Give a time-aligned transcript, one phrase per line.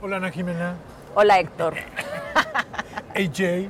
[0.00, 0.76] Hola Ana Jimena.
[1.14, 1.74] Hola Héctor.
[3.14, 3.68] AJ.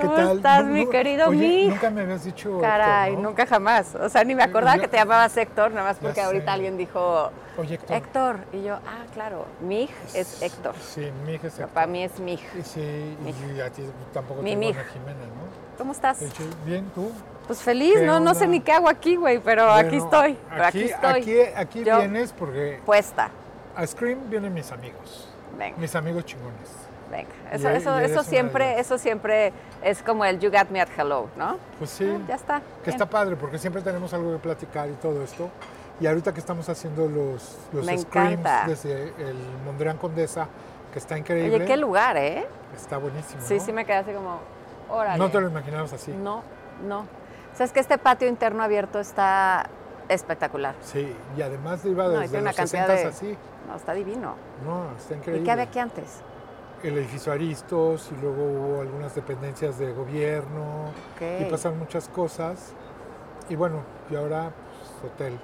[0.00, 1.70] ¿Cómo estás, mi querido Oye, Mick?
[1.70, 2.58] Nunca me habías dicho.
[2.60, 3.28] Caray, Héctor, ¿no?
[3.30, 3.94] nunca jamás.
[3.94, 6.22] O sea, ni me acordaba Yo- que te llamabas Héctor, nada más porque sé.
[6.22, 7.96] ahorita alguien dijo Oye, Héctor.
[7.96, 8.36] Héctor.
[8.52, 10.74] Y yo, ah, claro, Mig es Héctor.
[10.80, 11.68] Sí, mi hija es Héctor.
[11.70, 12.40] Para mí es Mig.
[12.58, 13.16] Y Sí,
[13.56, 13.82] y a ti
[14.12, 14.74] tampoco Mi te.
[14.74, 15.76] Ana Jimena, ¿no?
[15.78, 16.18] ¿Cómo estás?
[16.64, 17.10] Bien, ¿tú?
[17.46, 20.38] Pues feliz, ¿Qué no, no sé ni qué hago aquí, güey, pero aquí estoy.
[20.48, 21.20] Pero aquí, estoy.
[21.22, 23.30] Aquí, aquí Yo- vienes porque Puesta.
[23.76, 25.28] a Scream vienen mis amigos.
[25.58, 26.70] Venga, Mis amigos chingones.
[27.12, 27.30] Venga.
[27.52, 29.52] Eso, Y- eso, y eso siempre, eso siempre
[29.84, 31.58] es como el you got me at hello, ¿no?
[31.78, 32.10] Pues sí.
[32.12, 32.58] Ah, ya está.
[32.60, 32.94] Que bien.
[32.94, 35.48] está padre, porque siempre tenemos algo que platicar y todo esto.
[36.00, 38.64] Y ahorita que estamos haciendo los, los Me screams encanta.
[38.66, 40.48] desde el Mondrian Condesa,
[40.92, 41.54] que está increíble.
[41.56, 42.44] Oye, qué lugar, ¿eh?
[42.74, 43.40] Está buenísimo.
[43.44, 43.64] Sí, ¿no?
[43.64, 44.38] sí me quedé así como,
[44.90, 45.18] órale.
[45.18, 46.10] No te lo imaginabas así.
[46.10, 46.42] No,
[46.88, 47.06] no.
[47.54, 49.66] Sabes que este patio interno abierto está
[50.08, 50.74] espectacular.
[50.80, 53.38] Sí, y además iba No, y desde tiene una los cantidad 60 de- así.
[53.68, 54.34] No, está divino.
[54.66, 55.44] No, está ¿Y increíble.
[55.44, 56.20] qué había aquí antes?
[56.82, 60.86] El edificio Aristos y luego hubo algunas dependencias de gobierno
[61.20, 61.50] y Ok.
[61.50, 62.72] pasaron muchas cosas.
[63.48, 64.50] Y bueno, y ahora
[65.00, 65.38] pues, hotel.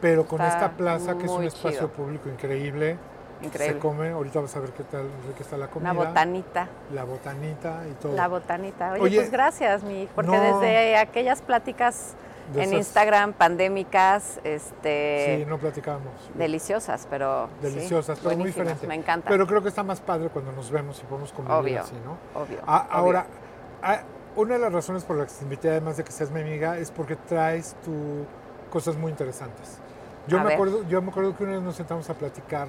[0.00, 2.96] Pero con Está esta plaza que es un espacio público increíble.
[3.42, 3.74] Increíble.
[3.74, 5.90] Se come, ahorita vas a ver qué tal rica está la comida.
[5.92, 6.68] Una botanita.
[6.94, 8.14] La botanita y todo.
[8.14, 8.92] La botanita.
[8.92, 10.60] Oye, Oye, pues gracias, mi, porque no.
[10.60, 12.14] desde aquellas pláticas
[12.52, 16.12] De en esas- Instagram pandémicas, este, Sí, no platicábamos.
[16.34, 18.86] deliciosas, pero sí, Deliciosas, pero muy buenísimas, diferente.
[18.86, 19.28] Me encanta.
[19.30, 21.80] Pero creo que está más padre cuando nos vemos y podemos convivir Obvio.
[21.82, 22.18] así, ¿no?
[22.40, 22.58] obvio.
[22.66, 22.96] Ah, obvio.
[22.98, 23.26] ahora,
[23.82, 24.00] ah,
[24.36, 26.76] una de las razones por las que te invité, además de que seas mi amiga,
[26.78, 28.26] es porque traes tú
[28.70, 29.78] cosas muy interesantes.
[30.26, 30.54] Yo A me, ver.
[30.54, 32.68] acuerdo, yo me acuerdo que una vez nos sentamos a platicar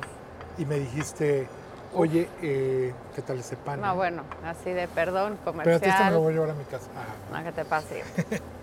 [0.58, 1.48] y me dijiste,
[1.94, 3.82] oye, eh, ¿qué tal ese pan?
[3.82, 6.18] No, bueno, así de perdón, Pero a ti esto me lo comercial.
[6.20, 6.88] voy a llevar a mi casa.
[6.96, 8.04] Ah, No, que te pase.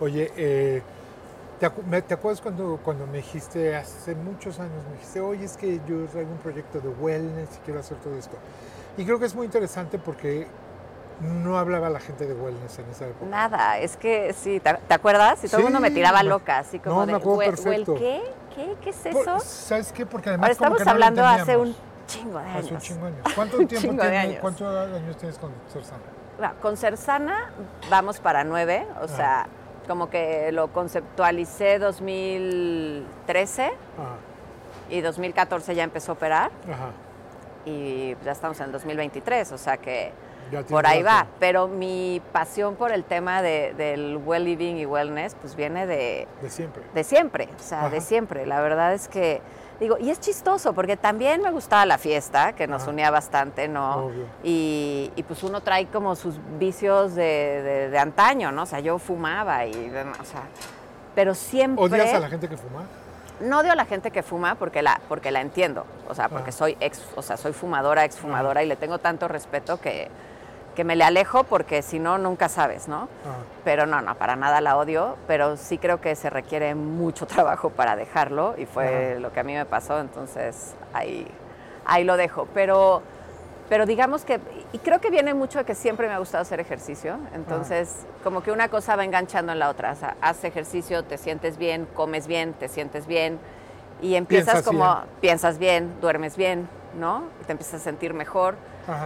[0.00, 0.82] Oye, eh,
[1.60, 5.56] ¿te, acu- te acuerdas cuando, cuando me dijiste hace muchos años, me dijiste, oye, es
[5.56, 8.36] que yo traigo un proyecto de wellness y quiero hacer todo esto?
[8.96, 10.46] Y creo que es muy interesante porque
[11.42, 13.26] no hablaba la gente de wellness en esa época.
[13.30, 15.42] Nada, es que sí, ¿te, te acuerdas?
[15.44, 17.92] Y todo el mundo me tiraba loca, así como no, de, me acuerdo "Güey, perfecto.
[17.92, 18.22] güey, ¿qué?
[18.54, 18.76] ¿Qué?
[18.82, 19.40] ¿Qué es Por- eso?
[19.40, 20.06] ¿Sabes qué?
[20.06, 21.74] Porque además Ahora como estamos no hablando hace un
[22.06, 22.82] chingo de Hace un años.
[22.82, 23.26] chingo de años.
[23.34, 24.38] ¿Cuánto tiempo chingo de tiene- años.
[24.40, 26.02] ¿Cuántos años tienes con Cersana?
[26.38, 27.50] Bueno, Con Cersana
[27.90, 29.08] vamos para nueve, o Ah.
[29.08, 29.46] sea,
[29.86, 33.72] como que lo conceptualicé 2013 Ajá,
[34.90, 36.90] y 2014 ya empezó a operar ajá.
[37.64, 40.12] y ya estamos en el 2023, o sea que
[40.68, 41.26] por ahí va.
[41.40, 46.28] Pero mi pasión por el tema de- del well living y wellness pues viene de,
[46.42, 46.82] De siempre.
[46.92, 48.44] de siempre, o sea, de siempre.
[48.46, 49.40] La verdad es que,
[49.80, 54.06] digo, y es chistoso porque también me gustaba la fiesta, que nos unía bastante, ¿no?
[54.06, 54.24] Obvio.
[54.42, 58.62] Y, y, pues uno trae como sus vicios de, de- de antaño, ¿no?
[58.62, 60.42] O sea, yo fumaba y, demás, o sea,
[61.14, 61.84] pero siempre...
[61.84, 62.84] ¿Odias a la gente que fuma?
[63.40, 66.50] No odio a la gente que fuma porque la, porque la entiendo, o sea, porque
[66.50, 66.58] Ajá.
[66.58, 70.08] soy ex, o sea, soy fumadora, exfumadora y le tengo tanto respeto que,
[70.74, 72.96] que me le alejo porque si no, nunca sabes, ¿no?
[73.24, 73.36] Ajá.
[73.64, 77.70] Pero no, no, para nada la odio, pero sí creo que se requiere mucho trabajo
[77.70, 79.20] para dejarlo y fue Ajá.
[79.20, 81.26] lo que a mí me pasó, entonces ahí,
[81.86, 82.46] ahí lo dejo.
[82.54, 83.02] Pero,
[83.68, 84.40] pero digamos que,
[84.72, 88.42] y creo que viene mucho de que siempre me ha gustado hacer ejercicio, entonces como
[88.42, 91.86] que una cosa va enganchando en la otra, o sea, haces ejercicio, te sientes bien,
[91.94, 93.38] comes bien, te sientes bien
[94.02, 95.06] y empiezas Piensas como, bien.
[95.20, 96.68] piensas bien, duermes bien,
[96.98, 97.24] ¿no?
[97.40, 98.54] Y te empiezas a sentir mejor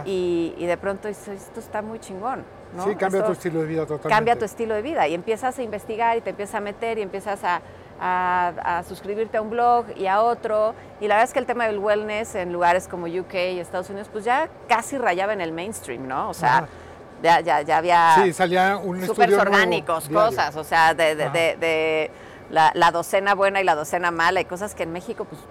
[0.05, 2.43] y, y de pronto dices, esto está muy chingón.
[2.75, 2.83] ¿no?
[2.83, 4.09] Sí, cambia tu estilo de vida totalmente.
[4.09, 7.01] cambia tu estilo de vida y empiezas a investigar y te empiezas a meter y
[7.01, 7.61] empiezas a,
[7.99, 10.75] a- a suscribirte a un blog y a otro.
[11.01, 13.89] Y la verdad es que el tema del wellness en lugares como UK y Estados
[13.89, 16.29] Unidos, pues ya casi rayaba en el mainstream, ¿no?
[16.29, 16.67] O sea,
[17.23, 20.27] ya, ya, ya había Sí, salía un súper estudio nuevo orgánicos, diario.
[20.29, 22.11] cosas, o sea, de
[22.49, 25.41] la, la docena buena y la docena mala y cosas que en México pues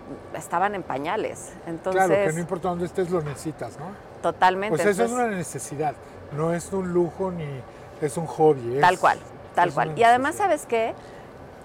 [0.43, 1.53] estaban en pañales.
[1.67, 3.87] Entonces, Claro, que no importa dónde estés, lo necesitas, ¿no?
[4.23, 4.71] totalmente.
[4.77, 5.95] Pues eso es Entonces, una necesidad,
[6.37, 7.47] no es un lujo ni
[8.01, 8.77] es un hobby.
[8.77, 9.19] es- Tal cual,
[9.55, 9.93] tal es cual.
[9.97, 10.35] Y además.
[10.37, 10.95] ¿sabes qué?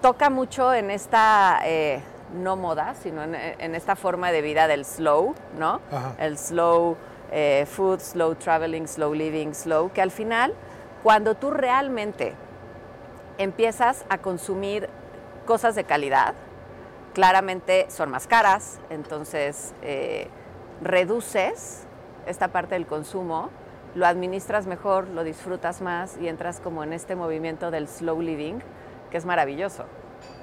[0.00, 2.00] Toca mucho en esta, eh,
[2.34, 5.80] no moda, sino en, en esta forma de vida del slow, ¿no?
[5.90, 6.12] Ajá.
[6.18, 6.96] El slow
[7.32, 10.52] eh, food, slow traveling, slow living, slow, que al final,
[11.02, 12.34] cuando tú realmente
[13.38, 14.88] empiezas a consumir
[15.44, 16.34] cosas de calidad,
[17.12, 20.28] claramente son más caras, entonces eh,
[20.82, 21.86] reduces
[22.26, 23.50] esta parte del consumo,
[23.94, 28.58] lo administras mejor, lo disfrutas más y entras como en este movimiento del slow living,
[29.10, 29.84] que es maravilloso,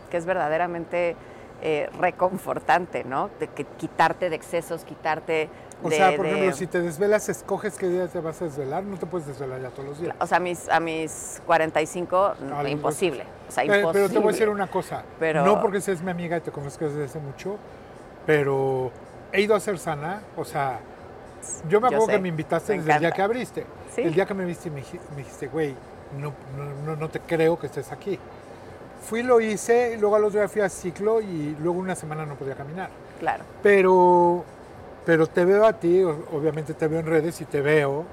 [0.10, 1.18] que es verdaderamente
[1.62, 3.30] eh, reconfortante, ¿no?
[3.40, 5.50] De que quitarte de excesos, quitarte
[5.84, 5.96] O de...
[5.96, 8.98] sea, por de- ejemplo, si te desvelas, escoges qué día te vas a desvelar, no
[8.98, 10.16] te puedes desvelar ya todos los días.
[10.20, 13.26] O sea, a mis, a mis 45, Ah, imposible.
[13.48, 13.92] O sea, Eh, imposible.
[13.94, 15.04] Pero te voy a decir una cosa.
[15.20, 17.58] Pero- No porque seas mi amiga y te conozco desde hace mucho,
[18.26, 18.92] pero
[19.32, 20.22] he ido a ser sana.
[20.36, 20.80] O sea,
[21.70, 23.66] yo me Yo acuerdo sé, que me invitaste me desde el día que abriste.
[23.96, 24.02] Sí.
[24.02, 25.76] El día que me viste y me, dij- me dijiste, güey,
[26.18, 26.34] no,
[26.96, 28.20] no te creo que estés aquí.
[29.02, 32.36] Fui, lo hice, luego al otro día fui a ciclo y luego una semana no
[32.36, 32.90] podía caminar.
[33.20, 33.44] Claro.
[33.62, 34.44] Pero,
[35.06, 38.06] pero te veo a ti, obviamente te veo en redes y te veo,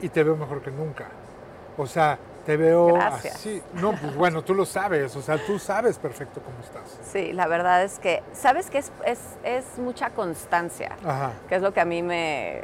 [0.00, 1.06] y te veo mejor que nunca.
[1.76, 3.34] O sea, te veo Gracias.
[3.36, 3.62] así.
[3.74, 6.98] No, pues bueno, tú lo sabes, o sea, tú sabes perfecto cómo estás.
[7.12, 10.96] Sí, la verdad es que, ¿sabes que es, es, es mucha constancia?
[11.04, 11.32] Ajá.
[11.48, 12.62] que es lo que a mí me...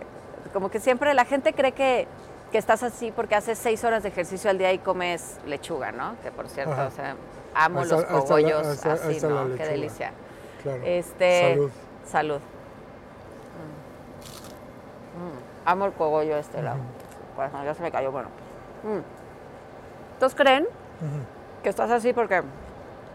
[0.52, 2.06] Como que siempre la gente cree que,
[2.52, 6.14] que estás así porque haces seis horas de ejercicio al día y comes lechuga, ¿no?
[6.22, 6.86] Que por cierto, Ajá.
[6.86, 7.16] o sea,
[7.54, 9.54] amo los cogollos así, ¿no?
[9.56, 10.12] Qué delicia.
[10.62, 10.80] Claro.
[10.84, 11.70] Este, Salud.
[12.04, 12.40] Salud.
[15.16, 15.68] Mm.
[15.68, 16.78] Amo el cogollo este lado.
[17.36, 18.28] Pues, no, ya se me cayó, bueno.
[18.82, 19.00] Mm.
[20.14, 20.66] ¿Entonces creen
[21.62, 22.42] que estás así porque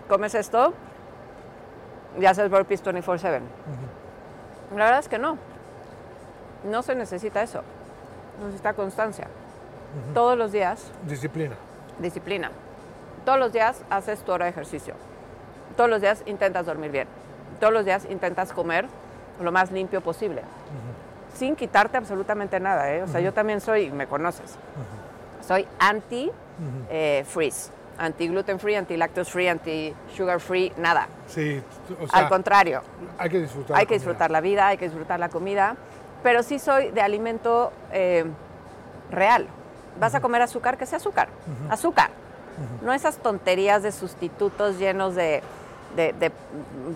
[0.08, 0.74] comes esto
[2.20, 3.42] y haces burpees 24/7?
[4.76, 5.38] La verdad es que no.
[6.64, 7.62] No se necesita eso.
[8.44, 9.28] Necesita constancia.
[10.14, 11.56] Todos los días, Disciplina.
[11.98, 12.52] disciplina.
[13.26, 14.96] Todos los días haces tu hora de ejercicio.
[15.78, 17.08] Todos los días intentas dormir bien.
[17.60, 18.88] Todos los días intentas comer
[19.42, 20.44] lo más limpio posible.
[21.34, 22.94] Sin quitarte absolutamente nada.
[22.94, 23.04] ¿eh?
[23.04, 24.56] O sea, yo también soy, me conoces,
[25.46, 27.72] soy anti-freeze.
[27.98, 31.08] anti gluten free, anti lactose free, anti sugar free, nada.
[31.28, 31.62] Sí,
[32.02, 32.82] o sea, Al contrario,
[33.18, 33.78] hay que disfrutar.
[33.78, 35.76] hay la que disfrutar la vida, hay que disfrutar la comida,
[36.24, 38.26] pero sí soy de alimento eh,
[39.12, 39.48] real.
[40.00, 41.28] Vas a comer azúcar, que sea azúcar.
[41.70, 42.10] Azúcar.
[42.82, 45.42] No esas tonterías de sustitutos llenos de,
[45.96, 46.32] de- de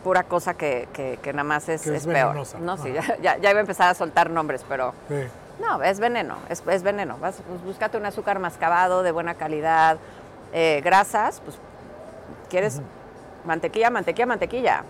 [0.04, 2.36] pura cosa que, que- que nada más es, Que es es peor.
[2.62, 5.16] No, sí, ya, ya- iba a empezar a soltar nombres, pero Sí.
[5.60, 7.18] no, es veneno, es, es veneno.
[7.18, 9.98] Vas, pues, búscate un azúcar mascabado de buena calidad,
[10.54, 11.58] eh, grasas, pues
[12.50, 12.82] quieres
[13.46, 14.84] mantequilla, mantequilla, mantequilla.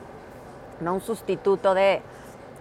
[0.82, 2.02] No un sustituto de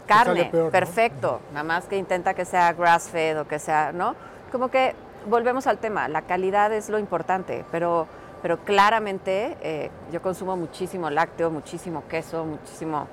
[0.07, 0.71] carne, peor, ¿no?
[0.71, 1.41] perfecto.
[1.53, 4.15] Nada más que intenta que sea grass fed o que sea, ¿no?
[4.53, 4.95] Como que
[5.27, 8.07] volvemos al tema, la calidad es lo importante, pero,
[8.43, 13.07] pero claramente eh, yo consumo muchísimo lácteo, muchísimo queso, muchísimo...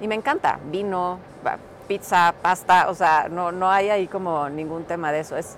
[0.00, 1.18] Y me encanta, vino,
[1.88, 5.36] pizza, pasta, o sea, no, no hay ahí como ningún tema de eso.
[5.36, 5.56] Es,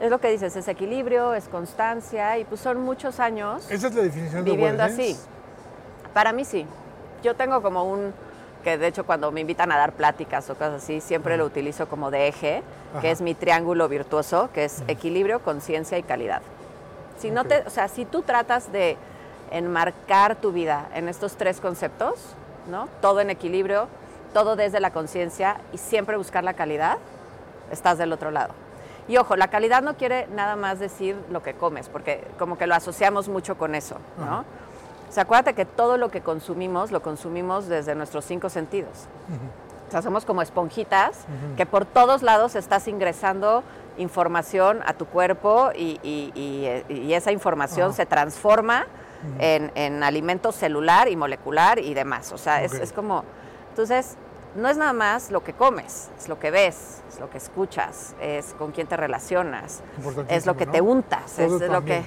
[0.00, 3.94] es lo que dices, es equilibrio, es constancia y pues son muchos años Esa es
[3.94, 5.16] la definición de viviendo así.
[6.12, 6.66] Para mí sí.
[7.22, 8.12] Yo tengo como un,
[8.62, 11.88] que de hecho cuando me invitan a dar pláticas o cosas así, siempre lo utilizo
[11.88, 12.62] como de eje,
[12.92, 13.00] Ajá.
[13.00, 16.42] que es mi triángulo virtuoso, que es equilibrio, conciencia y calidad.
[17.18, 18.96] Si no te, o sea, si tú tratas de
[19.50, 22.14] enmarcar tu vida en estos tres conceptos,
[22.68, 22.88] ¿no?
[23.00, 23.88] Todo en equilibrio,
[24.32, 26.98] todo desde la conciencia y siempre buscar la calidad,
[27.70, 28.54] estás del otro lado.
[29.08, 32.66] Y ojo, la calidad no quiere nada más decir lo que comes, porque como que
[32.66, 34.24] lo asociamos mucho con eso, ¿no?
[34.24, 34.44] Ajá.
[35.12, 39.08] O sea, acuérdate que todo lo que consumimos lo consumimos desde nuestros cinco sentidos.
[39.88, 43.62] O sea, somos como esponjitas que por todos lados estás ingresando
[43.98, 48.86] información a tu cuerpo y, y- y, eh, y esa información se transforma
[49.38, 52.32] en, en alimento celular y molecular y demás.
[52.32, 53.24] O sea, es, como...
[53.68, 54.16] Entonces,
[54.56, 58.14] no es nada más lo que comes, es lo que ves, es lo que escuchas,
[58.18, 59.82] es con quién te relacionas,
[60.28, 60.72] es lo que ¿no?
[60.72, 62.02] te untas, Todo es lo que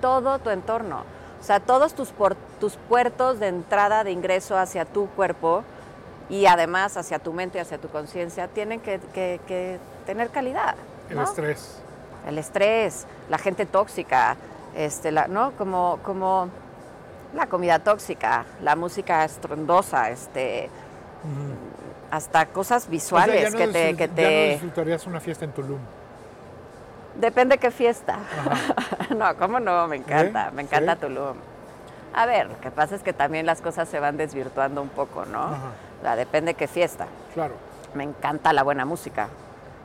[0.00, 1.04] todo tu entorno.
[1.40, 5.62] O sea, todos tus, por- tus puertos de entrada, de ingreso hacia tu cuerpo
[6.28, 10.74] y además hacia tu mente, hacia tu conciencia, tienen que, que- que tener calidad.
[11.08, 11.80] El estrés.
[12.26, 14.36] El estrés, la gente tóxica,
[14.76, 15.52] este, la, ¿no?
[15.52, 16.48] Como, como
[17.34, 20.68] la comida tóxica, la música estruendosa, este,
[22.10, 23.96] hasta cosas O sea, visuales ya no que te...
[23.96, 25.78] Que ya no te disfrutarías una fiesta en Tulum.
[27.18, 28.18] Depende qué fiesta.
[29.16, 29.86] no, ¿cómo no?
[29.88, 30.54] Me encanta, ¿Sí?
[30.56, 31.00] me encanta ¿Sí?
[31.02, 31.36] Tulum.
[32.14, 35.24] A ver, lo que pasa es que también las cosas se van desvirtuando un poco,
[35.26, 35.42] ¿no?
[35.42, 35.72] Ajá.
[35.98, 37.06] O sea, depende qué fiesta.
[37.34, 37.54] Claro.
[37.94, 39.28] Me encanta la buena música,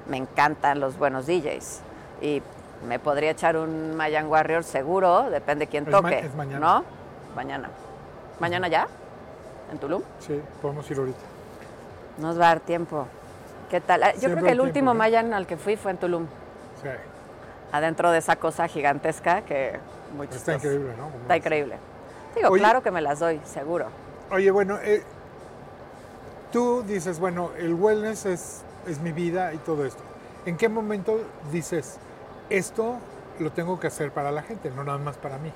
[0.08, 1.82] me encantan los buenos DJs
[2.22, 2.42] y
[2.88, 6.60] me podría echar un Mayan Warrior seguro, depende quién Es ma- toque, es mañana.
[6.60, 6.86] ¿no?
[7.36, 7.70] Mañana.
[8.40, 8.88] ¿Mañana ya?
[9.72, 10.02] ¿En Tulum?
[10.20, 11.20] Sí, podemos ir ahorita.
[12.20, 13.08] Nos va a dar tiempo.
[13.70, 14.04] ¿Qué tal?
[14.04, 14.94] Ah, Yo Siempre creo que el último.
[14.94, 16.28] Mayan al que fui fue en Tulum,
[16.82, 16.90] Sí.
[17.74, 19.78] Adentro de esa cosa gigantesca que
[20.16, 21.06] muy Está increíble, ¿no?
[21.10, 21.40] Como Está es.
[21.44, 21.76] increíble.
[22.36, 23.88] Digo, Oye- claro que me las doy, seguro.
[24.32, 25.04] Oye, bueno, eh,
[26.52, 30.02] tú dices, bueno, el wellness es, es mi vida y todo esto.
[30.46, 31.20] ¿En qué momento
[31.52, 31.98] dices,
[32.50, 32.98] esto
[33.40, 35.52] lo tengo que hacer para la gente, no nada más para mí?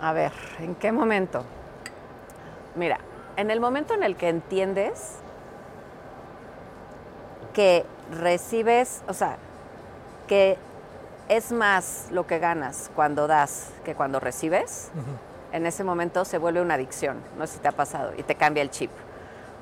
[0.00, 1.44] A ver, ¿en qué momento?
[2.76, 2.98] Mira,
[3.36, 5.16] en el momento en el que entiendes
[7.52, 9.36] que recibes, o sea,
[10.30, 10.56] que
[11.28, 14.92] es más lo que ganas cuando das que cuando recibes,
[15.50, 18.36] en ese momento se vuelve una adicción, no sé si te ha pasado, y te
[18.36, 18.92] cambia el chip.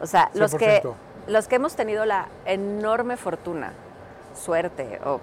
[0.02, 0.82] O sea, los que,
[1.26, 3.72] los que hemos tenido la enorme fortuna,
[4.34, 5.20] suerte o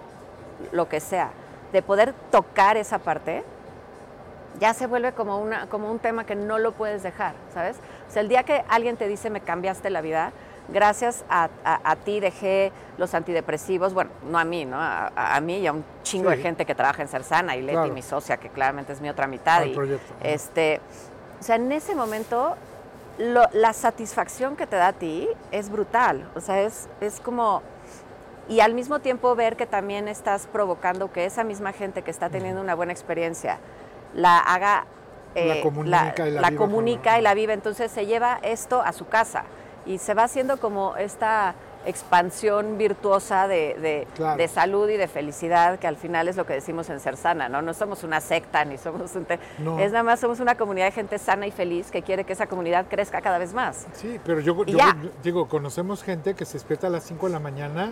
[0.71, 1.29] lo que sea,
[1.71, 3.43] de poder tocar esa parte,
[4.59, 7.77] ya se vuelve como, una, como un tema que no lo puedes dejar, ¿sabes?
[8.09, 10.31] O sea, el día que alguien te dice me cambiaste la vida,
[10.67, 11.49] gracias a,
[12.03, 14.77] ti dejé los antidepresivos, bueno, no a mí, ¿no?
[14.79, 18.01] A, mí y a un chingo de gente que trabaja en Cersana y Leti, mi
[18.01, 19.63] socia, que claramente es mi otra mitad.
[19.65, 19.75] y,
[20.23, 20.81] este,
[21.39, 22.55] o sea, en ese momento
[23.17, 26.29] la satisfacción que te da a ti es brutal.
[26.35, 27.61] O sea, es, es como...
[28.47, 32.29] Y al mismo tiempo ver que también estás provocando que esa misma gente que está
[32.29, 33.57] teniendo una buena experiencia
[34.13, 34.85] la haga...
[35.33, 37.53] la eh, comunica, y, la, la comunica y la vive.
[37.53, 39.45] Entonces se lleva esto a su casa
[39.85, 44.07] y se va haciendo como esta expansión virtuosa de,
[44.51, 47.61] salud y de felicidad, que al final es lo que decimos en Ser Sana, ¿no?
[47.61, 49.27] No somos una secta ni somos un...
[49.79, 52.47] Es nada más, somos una comunidad de gente sana y feliz que quiere que esa
[52.47, 53.85] comunidad crezca cada vez más.
[53.93, 54.57] Sí, pero yo,
[55.23, 57.91] digo, conocemos gente que se despierta a las 5 de la mañana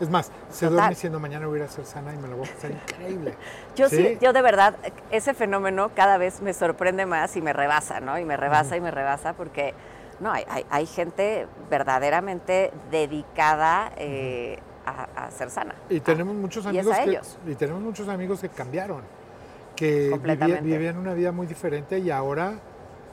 [0.00, 2.36] es más, se duerme diciendo mañana voy a ir a ser sana y me lo
[2.36, 3.34] voy a pasar increíble.
[3.76, 4.18] Yo ¿Sí?
[4.20, 4.74] yo de verdad,
[5.12, 8.18] ese fenómeno cada vez me sorprende más y me rebasa, ¿no?
[8.18, 9.74] Y me rebasa y me rebasa porque
[10.22, 15.74] no, hay, hay, gente verdaderamente dedicada eh, a, ser sana.
[15.90, 19.02] Y tenemos muchos amigos que, y tenemos muchos amigos que cambiaron,
[19.74, 20.16] que
[20.62, 22.54] vivían, una vida muy diferente y ahora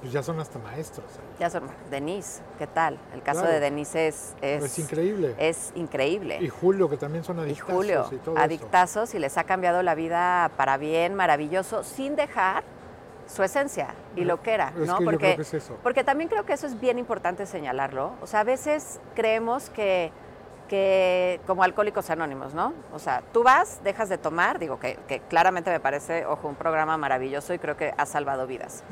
[0.01, 1.07] pues ya son hasta maestros.
[1.39, 1.63] Ya son.
[1.89, 2.97] Denise, ¿qué tal?
[3.13, 5.35] El caso de Denise es, es, increíble.
[5.37, 6.37] Es increíble.
[6.39, 7.69] Y Julio, que también son adictazos.
[7.69, 12.63] Y Julio, adictazos y les ha cambiado la vida para bien, maravilloso, sin dejar
[13.29, 14.97] su esencia y lo que era, ¿no?
[14.99, 15.39] porque,
[15.83, 18.13] porque también creo que eso es bien importante señalarlo.
[18.21, 20.11] O sea, a veces creemos que,
[20.67, 22.73] que como alcohólicos anónimos, ¿no?
[22.91, 24.97] O sea, tú vas, dejas de tomar, digo que,
[25.29, 28.83] claramente me parece, ojo, un programa maravilloso y creo que ha salvado vidas.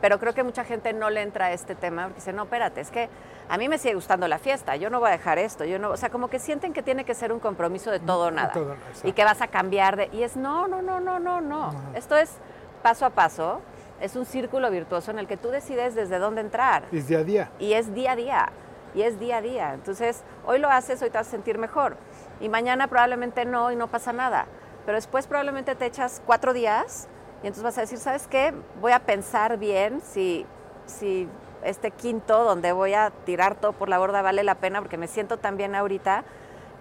[0.00, 2.80] Pero creo que mucha gente no le entra a este tema porque dice, no, espérate,
[2.80, 3.10] es que
[3.48, 5.90] a mí me sigue gustando la fiesta, yo no voy a dejar esto, yo no,
[5.90, 8.54] o sea, como que sienten que tiene que ser un compromiso de todo o nada.
[9.04, 11.74] y que vas a cambiar de, y es no, no, no, no, no, no.
[11.94, 12.38] Esto es
[12.82, 13.60] paso a paso
[14.02, 16.84] es un círculo virtuoso en el que tú decides desde dónde entrar.
[16.90, 17.50] Es día a día.
[17.60, 18.48] Y es día a día.
[18.94, 19.74] Y es día a día.
[19.74, 21.96] Entonces, hoy lo haces, hoy te vas a sentir mejor.
[22.40, 24.46] Y mañana probablemente no y no pasa nada.
[24.84, 27.06] Pero después probablemente te echas cuatro días
[27.44, 28.52] y entonces vas a decir, ¿sabes qué?
[28.80, 30.44] Voy a pensar bien si,
[30.86, 31.28] si
[31.62, 35.06] este quinto donde voy a tirar todo por la borda vale la pena porque me
[35.06, 36.24] siento tan bien ahorita.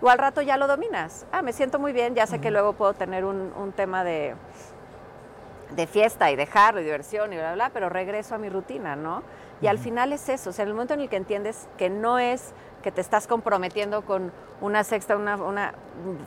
[0.02, 1.28] O al rato ya lo dominas.
[1.32, 4.36] Ah, me siento muy bien, ya sé que luego puedo tener un tema de,
[5.76, 9.24] de fiesta y dejarlo y diversión y bla, bla, pero regreso a mi rutina, ¿no?
[9.62, 11.90] Y al final es eso, o sea, en el momento en el que entiendes que
[11.90, 15.74] no es que te estás comprometiendo con una sexta, una,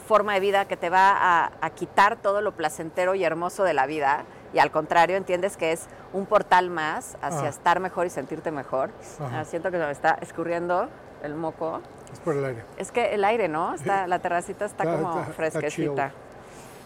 [0.07, 3.87] forma de vida que te va a, quitar todo lo placentero y hermoso de la
[3.87, 8.53] vida, y al contrario, entiendes que es un portal más hacia estar mejor y sentirte
[8.53, 8.91] mejor.
[9.21, 10.89] Ah, siento que se me está escurriendo
[11.25, 11.81] el moco.
[12.13, 12.65] Es por el aire.
[12.77, 13.75] Es que el aire, ¿no?
[13.75, 16.13] Está, la terracita está, como fresquecita.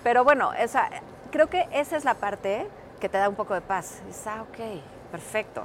[0.03, 0.89] Pero bueno, esa,
[1.31, 2.67] creo que esa es la parte
[3.01, 4.01] que te da un poco de paz.
[4.07, 4.81] Dices, ah, ok,
[5.11, 5.65] perfecto.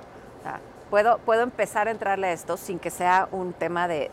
[0.89, 4.12] puedo, puedo empezar a entrarle a esto sin que sea un tema de,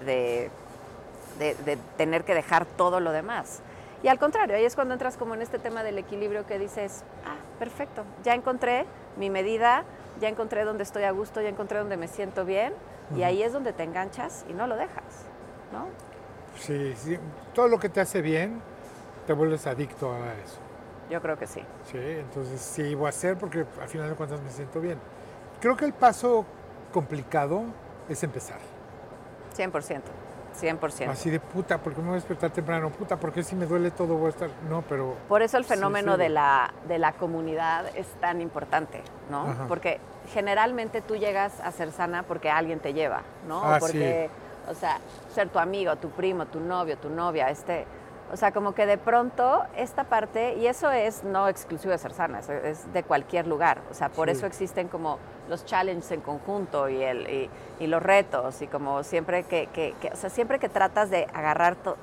[1.39, 3.61] de, tener que dejar todo lo demás.
[4.03, 7.05] Y al contrario, ahí es cuando entras como en este tema del equilibrio que dices,
[7.27, 9.85] ah, perfecto, ya encontré mi medida,
[10.21, 12.73] ya encontré donde estoy a gusto, ya encontré donde me siento bien,
[13.17, 15.27] y ahí es donde te enganchas y no lo dejas,
[15.73, 15.87] ¿no?
[16.59, 17.19] Sí, sí,
[17.55, 18.63] todo lo que te hace bien,
[19.27, 20.70] te vuelves adicto a eso.
[21.11, 21.61] Yo creo que sí.
[21.91, 24.99] Sí, entonces sí voy a hacer porque al final de cuentas me siento bien.
[25.61, 26.47] Creo que el paso
[26.93, 27.65] complicado
[28.09, 28.59] es empezar.
[29.57, 30.01] 100%.
[30.61, 31.09] 100%.
[31.09, 32.91] Así de puta, ¿por qué me voy a despertar temprano?
[32.91, 34.51] Puta, ¿por qué si me duele todo voy a estar...?
[34.69, 35.17] No, pero...
[35.29, 39.47] Por eso el fenómeno de, la, de la comunidad es tan importante, ¿no?
[39.69, 40.01] Porque
[40.33, 43.63] generalmente tú llegas a ser sana porque alguien te lleva, ¿no?
[43.65, 44.29] Ah, porque,
[44.69, 44.99] o sea,
[45.33, 47.87] ser tu amigo, tu primo, tu novio, tu novia, este
[48.33, 52.41] o sea, como que de pronto esta parte, y eso es no exclusivo de Cersana,
[52.41, 53.81] es, de cualquier lugar.
[53.91, 55.19] O sea, por eso existen como
[55.49, 60.17] los challenges en conjunto y, el, y, los retos, y como siempre que, que, o
[60.17, 61.95] sea, siempre que tratas de agarrarte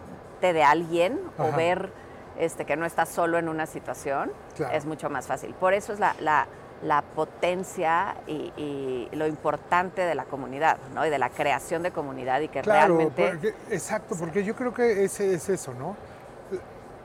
[0.41, 1.89] de alguien o ver
[2.37, 4.31] este, que no estás solo en una situación,
[4.73, 5.53] es mucho más fácil.
[5.53, 6.47] Por eso es la, la,
[6.83, 11.05] la potencia y, lo importante de la comunidad, ¿no?
[11.05, 13.55] Y de la creación de comunidad y que realmente...
[13.71, 15.95] exacto, porque yo creo que ese es eso, ¿no?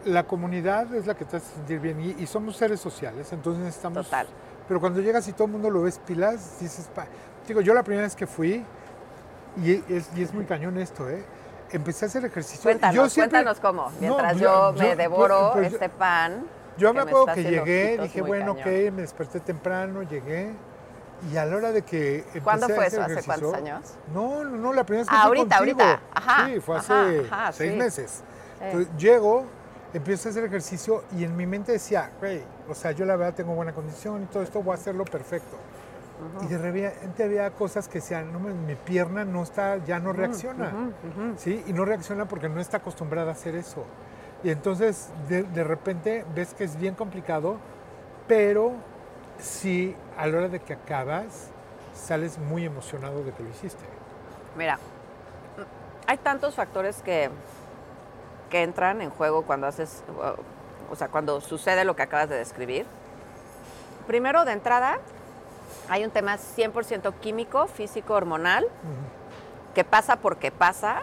[0.05, 4.05] La comunidad es la que te hace sentir bien y, somos seres sociales, entonces estamos...
[4.05, 4.27] Total.
[4.69, 6.89] Pero cuando llegas y todo el mundo lo ves pilas, dices,
[7.47, 8.65] digo, yo la primera vez que fui,
[9.63, 11.23] y es, muy cañón esto, ¿eh?
[11.71, 12.63] Empecé a hacer ejercicio.
[12.63, 16.47] Cuéntanos, cuéntanos cómo, mientras yo, me devoro este pan.
[16.79, 18.87] Yo me acuerdo que llegué, dije, bueno, cañón.
[18.87, 20.53] ok, me desperté temprano, llegué.
[21.31, 23.19] Y a la hora de que empecé ¿Cuándo a fue hacer eso?
[23.19, 23.95] ¿Hace cuántos años?
[24.13, 25.81] No, no, no, la primera vez que Ah, fui ahorita, contigo.
[25.81, 26.03] ahorita.
[26.15, 27.79] Ajá, Sí, fue ajá, hace ajá, seis sí.
[27.79, 28.11] meses.
[28.11, 28.65] Sí.
[28.65, 29.45] Entonces, llego,
[29.93, 33.35] empiezo a hacer ejercicio y en mi mente decía, güey, o sea, yo la verdad
[33.35, 35.57] tengo buena condición y todo esto, voy a hacerlo perfecto.
[36.43, 40.93] Y de repente había cosas que decían, no, mi pierna no está, ya no reacciona.
[41.37, 41.65] ¿sí?
[41.67, 43.85] Y no reacciona porque no está acostumbrada a hacer eso.
[44.45, 47.57] Y entonces de, de repente ves que es bien complicado,
[48.29, 48.73] pero
[49.39, 51.51] sí, a la hora de que acabas,
[51.95, 53.85] sales muy emocionado de que lo hiciste.
[54.57, 54.79] Mira,
[56.07, 57.31] hay tantos factores que,
[58.53, 60.05] que entran en juego cuando haces,
[60.91, 62.85] o sea, cuando sucede lo que acabas de describir.
[64.07, 64.99] Primero, de entrada,
[65.89, 68.67] hay un tema 100% químico, físico, hormonal,
[69.75, 71.01] que pasa porque pasa,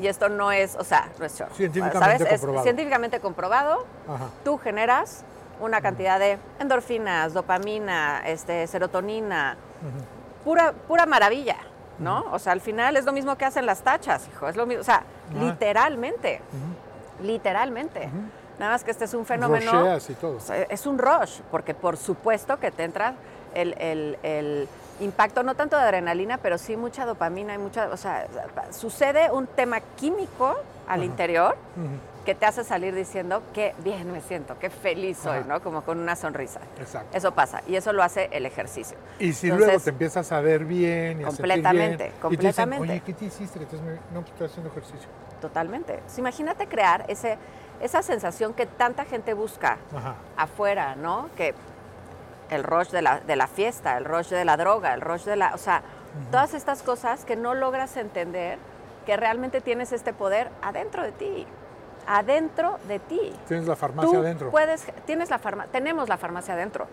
[0.00, 2.20] y esto no es, o sea, no es show, Científicamente ¿sabes?
[2.22, 2.62] Es comprobado.
[2.64, 4.30] científicamente comprobado, Ajá.
[4.42, 5.22] tú generas
[5.60, 9.56] una cantidad de endorfinas, dopamina, este, serotonina,
[10.42, 11.58] pura, pura maravilla,
[12.00, 12.24] ¿no?
[12.32, 14.80] O sea, al final es lo mismo que hacen las tachas, hijo, es lo mismo,
[14.80, 15.44] o sea, Ajá.
[15.44, 16.40] literalmente,
[17.22, 18.08] literalmente.
[18.58, 19.70] Nada más que este es un fenómeno,
[20.08, 20.38] y todo.
[20.68, 23.14] es un rush, porque por supuesto que te entra
[23.54, 24.68] el, el- el
[25.00, 28.26] impacto, no tanto de adrenalina, pero sí mucha dopamina y mucha, o sea,
[28.72, 30.56] sucede un tema químico
[30.88, 31.54] al interior
[32.24, 35.44] que te hace salir diciendo qué bien me siento, qué feliz soy.
[35.46, 35.62] ¿no?
[35.62, 36.60] Como con una sonrisa.
[36.80, 37.16] Exacto.
[37.16, 38.98] Eso pasa y eso lo hace el ejercicio.
[39.20, 42.12] Y si Entonces- luego te empiezas a ver bien y a sentir Completamente, bien, y
[42.14, 42.82] te completamente.
[42.82, 43.58] dicen, oye, ¿qué te hiciste?
[43.60, 45.08] Que estás muy- no, estoy haciendo ejercicio.
[45.40, 46.02] Totalmente.
[46.16, 47.38] Imagínate crear ese,
[47.80, 50.14] esa sensación que tanta gente busca Ajá.
[50.36, 51.28] afuera, ¿no?
[51.36, 51.54] Que
[52.50, 55.36] el rush de la, de la fiesta, el rush de la droga, el rush de
[55.36, 55.54] la...
[55.54, 55.82] O sea,
[56.30, 58.58] todas estas cosas que no logras entender
[59.06, 61.46] que realmente tienes este poder adentro de ti.
[62.06, 63.32] Adentro de ti.
[63.46, 64.50] Tienes la farmacia Tú adentro.
[64.50, 66.86] puedes, tienes la farma, tenemos la farmacia adentro,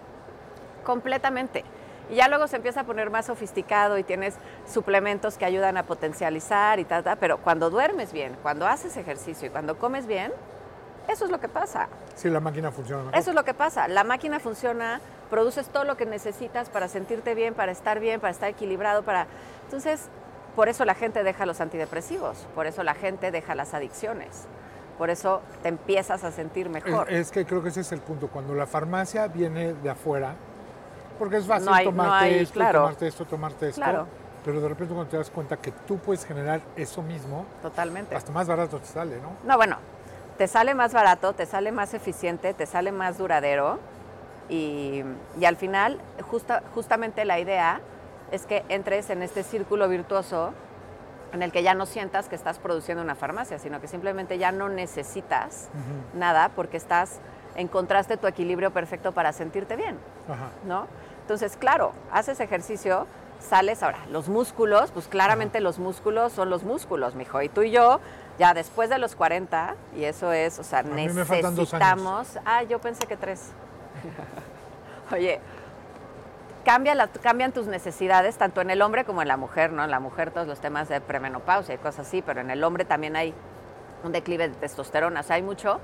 [0.84, 1.64] completamente.
[2.10, 4.36] Y ya luego se empieza a poner más sofisticado y tienes
[4.72, 9.48] suplementos que ayudan a potencializar y tal, tal, pero cuando duermes bien, cuando haces ejercicio
[9.48, 10.32] y cuando comes bien,
[11.08, 11.88] eso es lo que pasa.
[12.16, 13.20] Sí, la máquina funciona mejor.
[13.20, 13.88] Eso es lo que pasa.
[13.88, 18.32] La máquina funciona, produces todo lo que necesitas para sentirte bien, para estar bien, para
[18.32, 19.28] estar equilibrado, para...
[19.66, 20.08] Entonces,
[20.56, 24.46] por eso la gente deja los antidepresivos, por eso la gente deja las adicciones,
[24.98, 27.12] por eso te empiezas a sentir mejor.
[27.12, 28.30] Es, es que creo que ese es el punto.
[28.30, 30.36] Cuando la farmacia viene de afuera,
[31.18, 32.80] porque es fácil No hay- no tomarte hay, esto, claro.
[32.82, 33.82] tomarte esto, tomarte esto.
[33.82, 34.08] Claro.
[34.44, 38.16] Pero de repente cuando te das cuenta que tú puedes generar eso mismo, Totalmente.
[38.16, 39.32] hasta más barato te sale, ¿no?
[39.44, 39.78] No, bueno,
[40.38, 43.80] te sale más barato, te sale más eficiente, te sale más duradero
[44.50, 45.04] y,
[45.40, 46.00] y al final
[46.30, 47.82] justa- justamente la idea
[48.32, 50.54] es que entres en este círculo virtuoso
[51.34, 54.52] en el que ya no sientas que estás produciendo una farmacia, sino que simplemente ya
[54.52, 55.70] no necesitas
[56.14, 57.20] nada porque estás,
[57.56, 59.98] encontraste tu equilibrio perfecto para sentirte bien.
[60.30, 60.50] Ajá.
[60.66, 60.88] ¿no?
[61.26, 63.08] Entonces, claro, haces ejercicio,
[63.40, 67.42] sales ahora, los músculos, pues claramente los músculos son los músculos, mijo.
[67.42, 68.00] Y tú y yo,
[68.38, 70.84] ya después de los 40, y eso es, o sea,
[71.64, 72.38] necesitamos.
[72.46, 73.50] Ah, yo pensé que tres.
[75.12, 75.40] Oye,
[76.64, 79.84] cambia la- cambian tus necesidades, tanto en el hombre como en la mujer, ¿no?
[79.84, 82.86] En la mujer todos los temas de premenopausia y cosas así, pero en el hombre
[82.86, 83.34] también hay
[84.04, 85.80] un declive de testosterona, o sea, hay mucho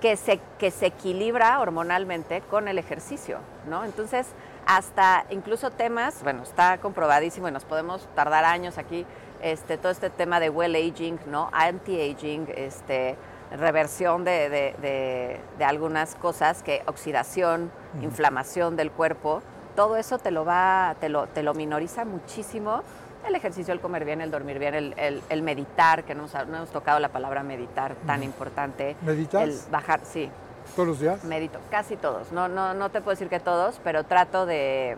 [0.00, 3.84] que se, que se equilibra hormonalmente con el ejercicio, ¿no?
[3.84, 4.28] Entonces,
[4.68, 9.06] hasta incluso temas, bueno, está comprobadísimo y nos podemos tardar años aquí,
[9.42, 11.48] este, todo este tema de well aging, ¿no?
[11.52, 13.16] Anti-aging, este,
[13.50, 17.70] reversión de, de- de- de algunas cosas, que oxidación,
[18.02, 19.42] inflamación del cuerpo,
[19.74, 22.82] todo eso te lo va, te lo, te lo minoriza muchísimo.
[23.26, 26.34] El ejercicio, el comer bien, el dormir bien, el, el- el meditar, que no hemos,
[26.46, 28.96] no hemos tocado la palabra meditar, tan importante.
[29.00, 29.42] ¿Meditas?
[29.42, 30.30] El bajar, sí,
[30.74, 31.24] ¿Todos los días?
[31.24, 32.32] medito, casi todos.
[32.32, 34.96] No, no, no te puedo decir que todos, pero trato de,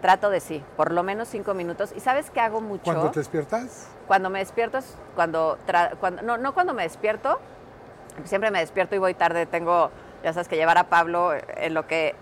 [0.00, 1.92] trato de sí, por lo menos cinco minutos.
[1.96, 2.84] ¿Y sabes qué hago mucho?
[2.84, 3.88] ¿Cuando te despiertas?
[4.06, 5.58] Cuando me despierto es cuando,
[6.00, 7.38] cuando no, no cuando me despierto,
[8.24, 9.90] siempre me despierto y voy tarde, tengo,
[10.22, 12.14] ya sabes, que llevar a Pablo en lo que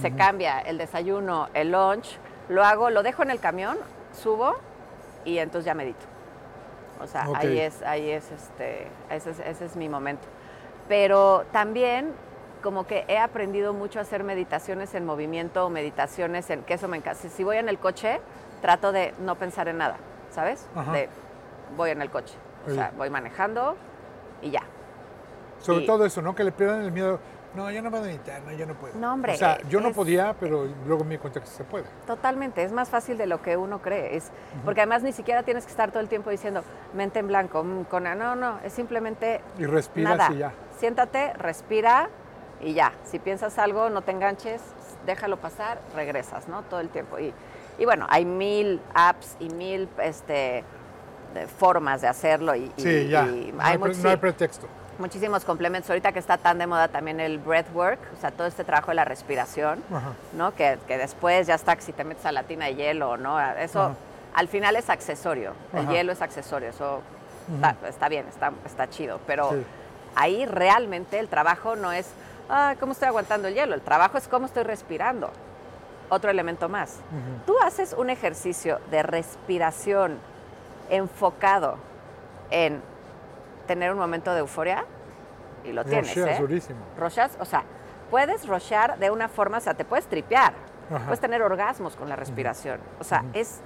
[0.00, 2.18] se cambia el desayuno, el lunch,
[2.48, 3.76] lo hago, lo dejo en el camión,
[4.12, 4.56] subo
[5.24, 6.06] y entonces ya medito.
[7.00, 10.28] O sea, ahí es, ahí es este, ese es, ese es mi momento.
[10.92, 12.12] Pero también
[12.62, 16.86] como que he aprendido mucho a hacer meditaciones en movimiento o meditaciones en que eso
[16.86, 17.18] me encanta.
[17.30, 18.20] Si- voy en el coche,
[18.60, 19.96] trato de no pensar en nada,
[20.30, 20.68] ¿sabes?
[20.76, 20.92] Ajá.
[20.92, 21.08] De
[21.78, 22.34] voy en el coche.
[22.66, 23.74] O sea, voy manejando
[24.42, 24.64] y ya.
[25.60, 26.34] Sobre Y- todo eso, ¿no?
[26.34, 27.20] Que le pierdan el miedo.
[27.54, 28.94] No, yo no puedo meditar, no, yo no puedo.
[28.94, 31.84] No, hombre, O sea, yo no podía, pero luego me di cuenta que se puede.
[32.06, 34.16] Totalmente, es más fácil de lo que uno cree.
[34.16, 34.30] Es,
[34.64, 36.62] Porque además ni siquiera tienes que estar todo el tiempo diciendo
[36.94, 40.32] mente en blanco, mm, con no, no, es simplemente Y respiras nada.
[40.34, 40.52] y ya.
[40.78, 42.08] Siéntate, respira
[42.62, 42.92] y ya.
[43.04, 44.62] Si piensas algo, no te enganches,
[45.04, 46.62] déjalo pasar, regresas, ¿no?
[46.62, 47.18] Todo el tiempo.
[47.18, 47.34] Y,
[47.78, 50.64] y bueno, hay mil apps y mil este,
[51.34, 52.54] de formas de hacerlo.
[52.54, 53.26] Y, Sí, y- ya.
[53.26, 54.66] y no, hay, much- no hay pretexto.
[55.02, 55.90] Muchísimos complementos.
[55.90, 58.94] Ahorita que está tan de moda también el breathwork, o sea, todo este trabajo de
[58.94, 60.12] la respiración, Ajá.
[60.34, 60.54] ¿no?
[60.54, 63.38] Que, que después ya está si te metes a la tina de hielo, ¿no?
[63.56, 63.94] Eso Ajá.
[64.34, 65.52] al final es accesorio.
[65.74, 65.92] El Ajá.
[65.92, 66.70] hielo es accesorio.
[66.70, 67.02] Eso
[67.54, 69.20] está, está bien, está, está chido.
[69.26, 69.66] Pero Sí.
[70.14, 72.08] ahí realmente el trabajo no es,
[72.48, 73.74] ah, ¿cómo estoy aguantando el hielo?
[73.74, 75.30] El trabajo es cómo estoy respirando.
[76.08, 76.98] Otro elemento más.
[77.46, 80.18] Tú haces un ejercicio de respiración
[80.90, 81.76] enfocado
[82.50, 82.82] en
[83.72, 84.84] tener un momento de euforia
[85.64, 86.42] y lo tienes, Rocheas ¿eh?
[86.42, 86.80] durísimo.
[86.98, 87.64] Rochas, o sea,
[88.10, 90.52] puedes rochar de una forma, o sea, te puedes tripear,
[90.90, 91.04] Ajá.
[91.06, 92.80] puedes tener orgasmos con la respiración.
[93.00, 93.60] O sea, es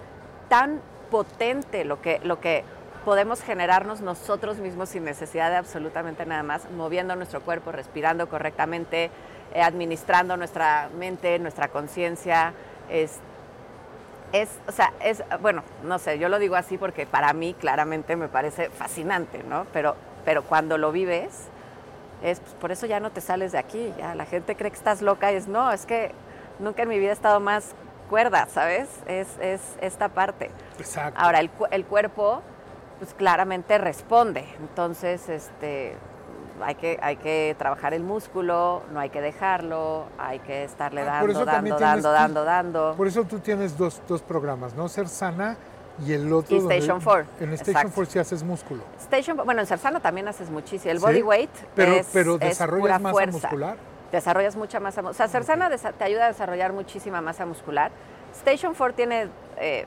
[0.49, 2.62] tan potente lo que, lo que
[3.05, 9.11] podemos generarnos nosotros mismos sin necesidad de absolutamente nada más, moviendo nuestro cuerpo, respirando correctamente,
[9.55, 12.53] eh, administrando nuestra mente, nuestra conciencia.
[12.88, 13.19] Es,
[14.33, 18.17] es, o sea, es, bueno, no sé, yo lo digo así porque para mí claramente
[18.17, 19.67] me parece fascinante, ¿no?
[19.73, 21.49] Pero, pero cuando lo vives,
[22.23, 23.93] es pues, por eso ya no te sales de aquí.
[23.99, 26.12] Ya la gente cree que estás loca y es no, es que
[26.59, 27.75] nunca en mi vida he estado más
[28.09, 28.89] cuerda, ¿sabes?
[29.07, 30.51] Es, es esta parte.
[30.79, 31.21] Exacto.
[31.21, 32.43] Ahora, el, el cuerpo,
[32.99, 34.45] pues claramente responde.
[34.61, 35.97] Entonces, este,
[36.62, 41.23] hay que, hay que trabajar el músculo, no hay que dejarlo, hay que estarle Ah,
[41.23, 42.95] dando, dando, dando, tú- dando, dando.
[42.97, 44.88] Por eso tú tienes dos, dos programas, ¿no?
[44.88, 45.57] Ser sana
[46.05, 46.57] y el otro.
[46.57, 47.90] Y Station four, En Station exacto.
[47.95, 48.83] 4 sí haces músculo.
[48.99, 50.90] Station, bueno, en Cersana también haces muchísimo.
[50.92, 51.05] El ¿Sí?
[51.05, 53.38] body weight Pero, es, pero es desarrollas pura masa fuerza.
[53.38, 53.77] muscular.
[54.12, 55.11] Desarrollas mucha masa muscular.
[55.11, 57.90] O sea, Cersana desa- te ayuda a desarrollar muchísima masa muscular.
[58.35, 59.87] Station 4 tiene, eh, eh,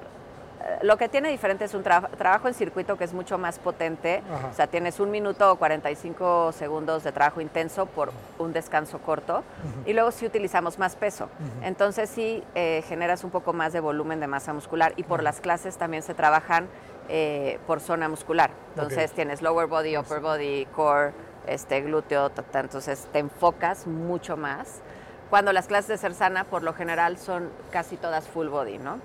[0.81, 4.21] lo que tiene diferente es un tra- trabajo en circuito que es mucho más potente.
[4.33, 4.47] Ajá.
[4.51, 9.43] O sea, tienes un minuto o 45 segundos de trabajo intenso por un descanso corto.
[9.85, 11.29] Y luego sí utilizamos más peso.
[11.63, 14.93] Entonces sí eh, generas un poco más de volumen de masa muscular.
[14.97, 16.67] Y por las clases también se trabajan
[17.09, 18.51] eh, por zona muscular.
[18.75, 19.15] Entonces Ok.
[19.15, 21.11] tienes lower body, upper body, core,
[21.47, 24.81] este, glúteo, ta, ta, entonces te enfocas mucho más.
[25.29, 28.99] Cuando las clases de Cersana, por lo general, son casi todas full body, ¿no?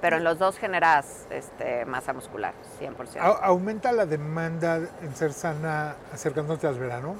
[0.00, 3.18] Pero en los dos generas este, masa muscular, 100%.
[3.20, 7.16] A- aumenta la demanda en ser sana acercándote al verano.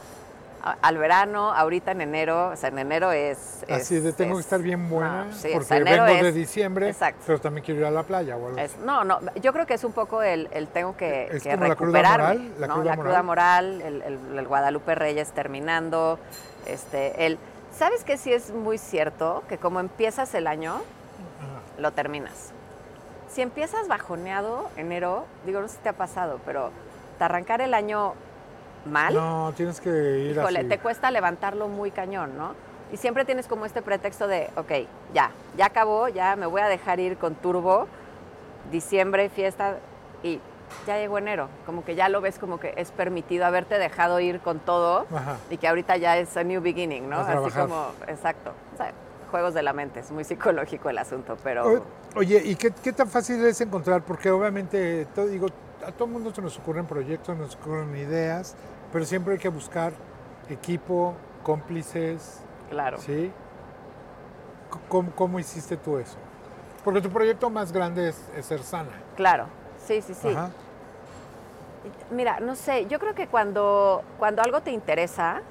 [0.62, 3.64] A- Al verano, ahorita en enero, o sea, en enero es...
[3.70, 6.34] Así de tengo que es- estar bien buena no, sí, o porque vengo de es-
[6.34, 7.22] diciembre, Exacto.
[7.26, 8.76] pero también quiero ir a la playa o algo así.
[8.84, 11.66] no, no, yo creo que es un poco el, el tengo que, Es que como
[11.66, 12.74] la cruda recuperarme, moral, la ¿no?
[12.74, 13.10] cruda la moral.
[13.12, 16.18] cruda moral, el, el- el Guadalupe Reyes terminando,
[16.66, 17.38] este, el,
[17.74, 19.42] ¿sabes qué sí es muy cierto?
[19.48, 21.80] Que como empiezas el año, Ajá.
[21.80, 22.52] lo terminas.
[23.30, 26.70] Si empiezas bajoneado enero, digo, no sé si te ha pasado, pero
[27.18, 28.14] te arrancar el año
[28.86, 30.68] mal, No, tienes que ir híjole, así.
[30.68, 32.54] te cuesta levantarlo muy cañón, ¿no?
[32.92, 34.72] Y siempre tienes como este pretexto de, ok,
[35.14, 37.86] ya, ya acabó, ya me voy a dejar ir con turbo,
[38.72, 39.76] diciembre, fiesta,
[40.24, 40.40] y
[40.86, 41.48] ya llegó enero.
[41.66, 45.36] Como que ya lo ves como que es permitido haberte dejado ir con todo Ajá.
[45.50, 47.20] y que ahorita ya es a new beginning, ¿no?
[47.20, 48.52] Así como, exacto.
[48.74, 48.92] O sea,
[49.30, 51.84] juegos de la mente, es muy psicológico el asunto, pero...
[52.16, 54.02] Oye, ¿y qué, qué tan fácil es encontrar?
[54.02, 55.46] Porque obviamente, todo, digo,
[55.86, 58.56] a todo mundo se nos ocurren proyectos, nos ocurren ideas,
[58.92, 59.92] pero siempre hay que buscar
[60.48, 62.40] equipo, cómplices,
[62.70, 62.98] Claro.
[62.98, 63.32] ¿sí?
[64.88, 66.16] ¿Cómo, cómo hiciste tú eso?
[66.84, 68.90] Porque tu proyecto más grande es, es ser sana.
[69.16, 69.46] Claro,
[69.84, 70.28] sí, sí, sí.
[70.28, 70.50] Ajá.
[72.10, 75.42] Mira, no sé, yo creo que cuando, cuando algo te interesa,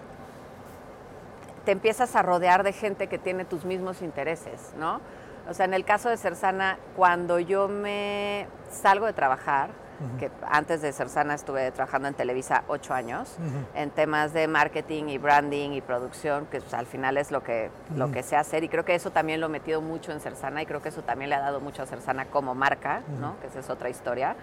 [1.69, 5.01] te empiezas a rodear de gente que tiene tus mismos intereses, ¿no?
[5.47, 9.69] O sea, en el caso de Cersana, cuando yo me salgo de trabajar,
[10.17, 13.65] que antes de Cersana estuve trabajando en Televisa ocho años, Ujú.
[13.75, 17.69] en temas de marketing y branding y producción, que pues, al final es lo que,
[17.95, 18.13] lo Ujú.
[18.15, 18.63] que sé hacer.
[18.63, 21.01] Y creo que eso también lo he metido mucho en Cersana y creo que eso
[21.03, 23.39] también le ha dado mucho a Cersana como marca, ¿no?
[23.41, 24.35] Que esa es otra historia.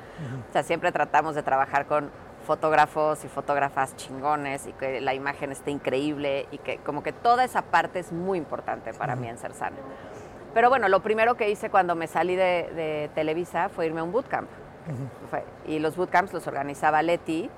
[0.50, 2.10] O sea, siempre tratamos de trabajar con
[2.46, 7.44] fotógrafos y fotógrafas chingones y que la imagen esté increíble y que como que toda
[7.44, 9.76] esa parte es muy importante para mí en Cersana.
[10.54, 14.04] Pero bueno, lo primero que hice cuando me salí de, de Televisa fue irme a
[14.04, 14.48] un bootcamp.
[15.28, 17.50] Fue- y los bootcamps los organizaba Leti,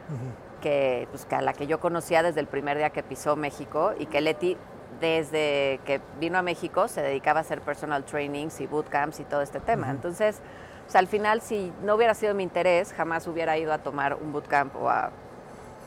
[0.63, 3.93] que, pues, que a la que yo conocía desde el primer día que pisó México
[3.99, 4.57] y que Leti
[5.01, 9.43] desde que vino a México se dedicaba a hacer personal trainings y bootcamps y todo
[9.43, 9.91] este tema.
[9.91, 10.41] Entonces,
[10.89, 14.33] pues, al final, si no hubiera sido mi interés, jamás hubiera ido a tomar un
[14.33, 15.11] bootcamp o a,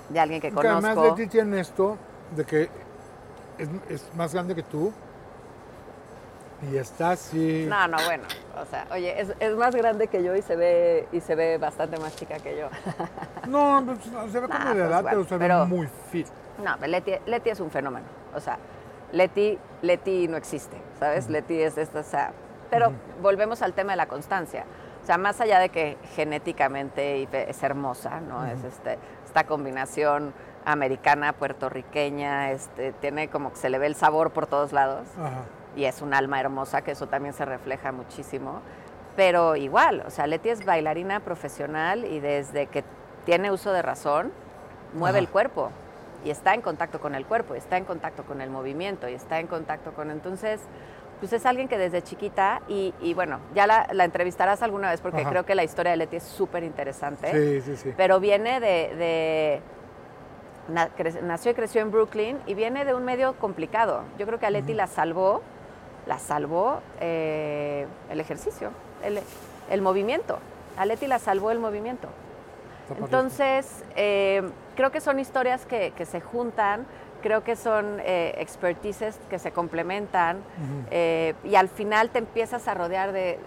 [0.09, 1.17] de alguien que Porque además conozco.
[1.17, 1.97] Leti tiene esto
[2.35, 2.69] de que
[3.57, 4.93] es, es más grande que tú
[6.71, 7.65] y está así.
[7.67, 8.25] No, no, bueno,
[8.61, 11.57] o sea, oye, es, es más grande que yo y se ve y se ve
[11.57, 12.67] bastante más chica que yo.
[13.47, 15.65] No, pues, no, se ve como Nah, de pues, edad, bueno, pero se pero- ve
[15.65, 16.27] muy fit.
[16.63, 18.05] No, Leti, Leti es un fenómeno.
[18.35, 18.59] O sea,
[19.13, 21.27] Leti, Leti no existe, ¿sabes?
[21.27, 22.31] Leti es esta, o sea,
[22.69, 24.63] pero volvemos al tema de la constancia.
[25.01, 28.45] O sea, más allá de que genéticamente es hermosa, ¿no?
[28.45, 30.33] Es este, esta combinación
[30.63, 35.07] americana, puertorriqueña, este, tiene como que se le ve el sabor por todos lados.
[35.75, 38.61] Y es un alma hermosa, que eso también se refleja muchísimo.
[39.15, 42.83] Pero igual, o sea, Leti es bailarina profesional y desde que
[43.25, 44.31] tiene uso de razón,
[44.93, 45.71] mueve el cuerpo
[46.23, 49.39] y está en contacto con el cuerpo, está en contacto con el movimiento y está
[49.39, 50.11] en contacto con...
[50.11, 50.61] Entonces,
[51.21, 55.45] pues es alguien que desde chiquita, y, bueno, ya la, entrevistarás alguna vez porque creo
[55.45, 57.31] que la historia de Leti es súper interesante.
[57.31, 57.93] Sí, sí, sí.
[57.95, 59.61] Pero viene de...
[61.21, 64.03] nació y creció en Brooklyn y viene de un medio complicado.
[64.17, 65.41] Yo creo que a Leti la salvó,
[66.07, 68.71] la salvó eh, el ejercicio,
[69.03, 69.19] el,
[69.69, 70.39] el movimiento.
[70.75, 72.07] A Leti la salvó el movimiento.
[72.97, 74.41] Entonces, eh,
[74.75, 76.85] creo que son historias que, se juntan,
[77.21, 80.37] creo que son eh, expertices que se complementan
[80.89, 83.39] eh, y al final te empiezas a rodear de,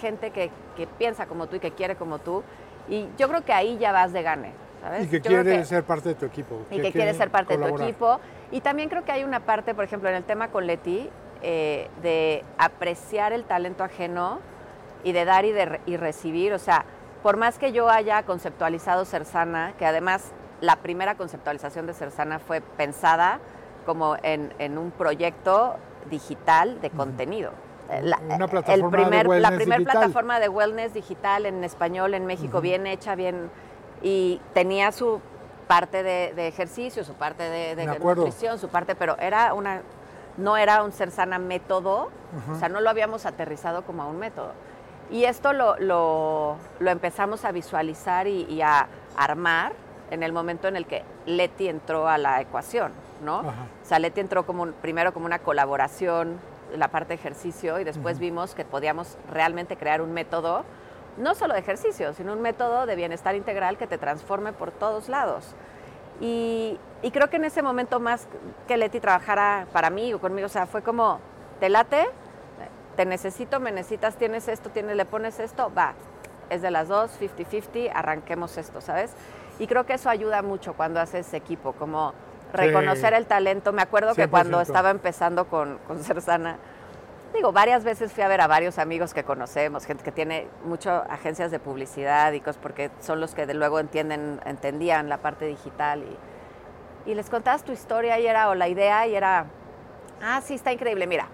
[0.00, 0.50] gente que,
[0.98, 2.42] piensa como tú y que quiere como tú.
[2.88, 4.52] Y yo creo que ahí ya vas de gane.
[4.80, 5.04] ¿sabes?
[5.04, 6.62] Y que quiere ser parte de tu equipo.
[6.70, 8.20] Y que, quiere ser parte de tu equipo.
[8.50, 11.08] Y también creo que hay una parte, por ejemplo, en el tema con Leti,
[11.42, 14.40] de apreciar el talento ajeno
[15.04, 16.52] y de dar y, de, y recibir.
[16.52, 16.84] O sea,
[17.22, 22.60] por más que yo haya conceptualizado Cersana, que además la primera conceptualización de Cersana fue
[22.60, 23.38] pensada
[23.86, 25.76] como en, un proyecto
[26.10, 27.52] digital de contenido.
[28.02, 32.60] La, Una plataforma el de la primera plataforma de wellness digital en español en México,
[32.60, 33.50] bien hecha, bien.
[34.02, 35.20] Y tenía su
[35.66, 39.82] parte de, ejercicio, su parte de, nutrición, su parte, pero era una.
[40.36, 42.10] No era un Cersana método,
[42.50, 44.52] o sea, no lo habíamos aterrizado como a un método.
[45.10, 49.72] Y esto lo, lo, empezamos a visualizar y, a armar
[50.10, 52.92] en el momento en el que Leti entró a la ecuación,
[53.24, 53.40] ¿no?
[53.40, 53.52] O
[53.84, 56.38] sea, Leti entró como primero como una colaboración,
[56.76, 60.64] la parte de ejercicio, y después vimos que podíamos realmente crear un método,
[61.16, 65.08] no solo de ejercicio, sino un método de bienestar integral que te transforme por todos
[65.08, 65.54] lados.
[66.20, 68.26] Y, y creo que en ese momento más
[68.68, 71.18] que Leti trabajara para mí o conmigo, o sea, fue como,
[71.60, 72.08] te late,
[72.96, 75.94] te necesito, me necesitas, tienes esto, tienes, le pones esto, va,
[76.50, 79.12] es de las dos, 50-50, arranquemos esto, ¿sabes?
[79.60, 82.12] Y creo que eso ayuda mucho cuando haces equipo, como
[82.52, 83.72] reconocer el talento.
[83.72, 86.56] Me acuerdo que cuando estaba empezando con, con Cersana,
[87.32, 91.08] digo, varias veces fui a ver a varios amigos que conocemos, gente que tiene muchas
[91.08, 95.44] agencias de publicidad y cosas, porque son los que de luego entienden, entendían la parte
[95.44, 99.44] digital y, y les contabas tu historia y era, o la idea y era,
[100.20, 101.28] ah, sí, está increíble, mira,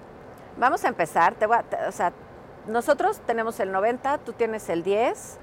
[0.58, 2.12] Vamos a empezar, te voy o sea,
[2.66, 5.38] nosotros tenemos el 90, tú tienes el 10.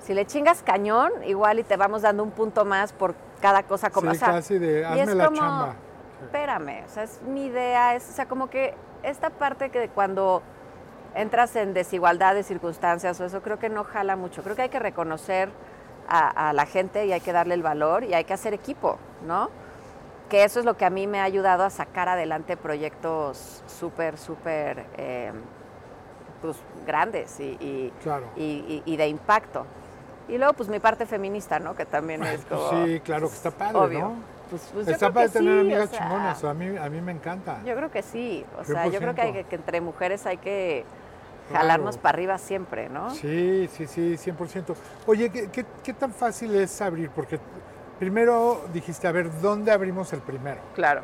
[0.00, 3.90] Si le chingas cañón, igual y te vamos dando un punto más por cada cosa
[3.90, 5.74] como sí, casi de hazme es la chamba.
[6.22, 10.42] Espérame, o sea, es mi idea, es, o sea, como que esta parte que cuando
[11.14, 14.42] entras en desigualdad de circunstancias o eso, creo que no jala mucho.
[14.42, 15.50] Creo que hay que reconocer
[16.08, 18.98] a, a la gente y hay que darle el valor y hay que hacer equipo,
[19.26, 19.50] ¿no?
[20.28, 24.18] que eso es lo que a mí me ha ayudado a sacar adelante proyectos súper,
[24.18, 25.32] súper eh,
[26.42, 26.56] pues,
[26.86, 27.92] grandes y,
[28.36, 29.66] y, de impacto.
[30.28, 31.74] Y luego, pues mi parte feminista, ¿no?
[31.74, 32.86] Que también es pues, como...
[32.86, 34.14] Sí, claro, que está padre, ¿no?
[34.50, 37.60] Pues, pues está padre tener amigas chingonas, a mí, a mí me encanta.
[37.64, 40.84] Yo creo que sí, o sea, yo creo que, hay que, entre mujeres hay que
[41.52, 43.10] jalarnos para arriba siempre, ¿no?
[43.10, 44.74] Sí, sí, sí, 100%.
[45.06, 47.10] Oye, ¿qué, qué, qué tan fácil es abrir?
[47.10, 47.40] Porque
[47.98, 50.60] Primero dijiste, a ver, ¿dónde abrimos el primero?
[50.74, 51.00] Claro.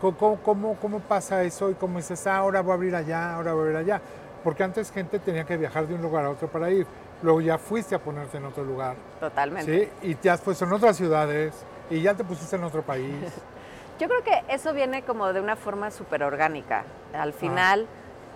[0.00, 1.70] ¿Cómo, cómo, cómo pasa eso?
[1.70, 4.00] Y cómo dices, ah, ahora voy a abrir allá, ahora voy a abrir allá.
[4.44, 6.86] Porque antes gente tenía que viajar de un lugar a otro para ir.
[7.22, 8.96] Luego ya fuiste a ponerte en otro lugar.
[9.20, 9.90] Totalmente.
[10.02, 10.08] ¿sí?
[10.08, 11.54] Y te has puesto en otras ciudades
[11.88, 13.14] y ya te pusiste en otro país.
[13.98, 16.84] Yo creo que eso viene como de una forma súper orgánica.
[17.14, 17.86] Al final,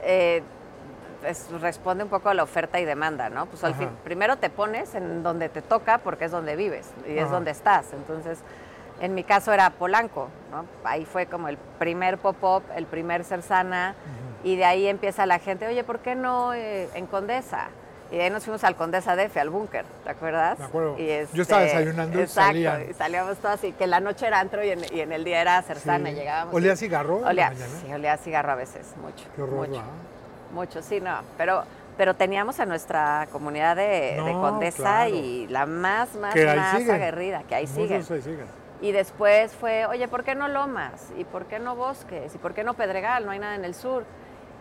[0.02, 0.42] eh,
[1.60, 3.46] responde un poco a la oferta y demanda, ¿no?
[3.46, 7.18] Pues al fin, primero te pones en donde te toca porque es donde vives y
[7.18, 7.92] es donde estás.
[7.92, 8.38] Entonces,
[9.00, 10.64] en mi caso era Polanco, ¿no?
[10.84, 13.94] Ahí fue como el primer pop-up, el primer Cersana,
[14.44, 17.68] y de ahí empieza la gente, oye, ¿por qué no eh, en Condesa?
[18.10, 20.58] Y de ahí nos fuimos al Condesa DF, al búnker, ¿te acuerdas?
[20.58, 20.96] Me acuerdo.
[20.98, 24.64] Y Yo estaba este, desayunando exacto, y salíamos todos así, que la noche era antro
[24.64, 26.54] y en, el día era Cersana, llegábamos.
[26.54, 27.18] ¿Olía cigarro?
[27.18, 29.24] Olía, sí, olía cigarro a veces, mucho.
[29.34, 29.82] Qué horror, mucho.
[30.52, 31.18] Mucho, sí, no.
[31.36, 31.64] Pero,
[31.96, 37.66] pero teníamos a nuestra comunidad de, Condesa y la más, más, más aguerrida, que ahí
[37.66, 38.04] siguen.
[38.82, 41.08] Y después fue, oye, ¿por qué no Lomas?
[41.16, 42.34] ¿Y por qué no Bosques?
[42.34, 43.24] ¿Y por qué no Pedregal?
[43.24, 44.04] No hay nada en el sur.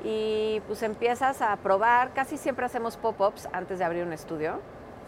[0.05, 4.59] Y pues empiezas a probar, casi siempre hacemos pop-ups antes de abrir un estudio.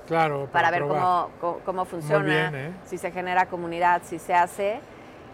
[0.07, 1.29] Claro, para, ver cómo,
[1.63, 2.71] cómo, funciona, ¿eh?
[2.85, 4.79] si se genera comunidad, si se hace.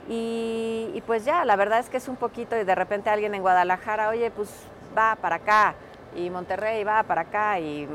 [0.09, 3.41] Y, pues ya, la verdad es que es un poquito y de repente alguien en
[3.41, 4.49] Guadalajara, oye, pues
[4.97, 5.75] va para acá
[6.15, 7.87] y Monterrey va para acá y,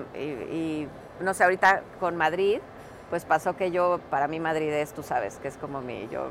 [1.21, 2.61] no sé, ahorita con Madrid,
[3.11, 6.31] pues pasó que yo, para mí Madrid es, tú sabes, que es como mi, yo,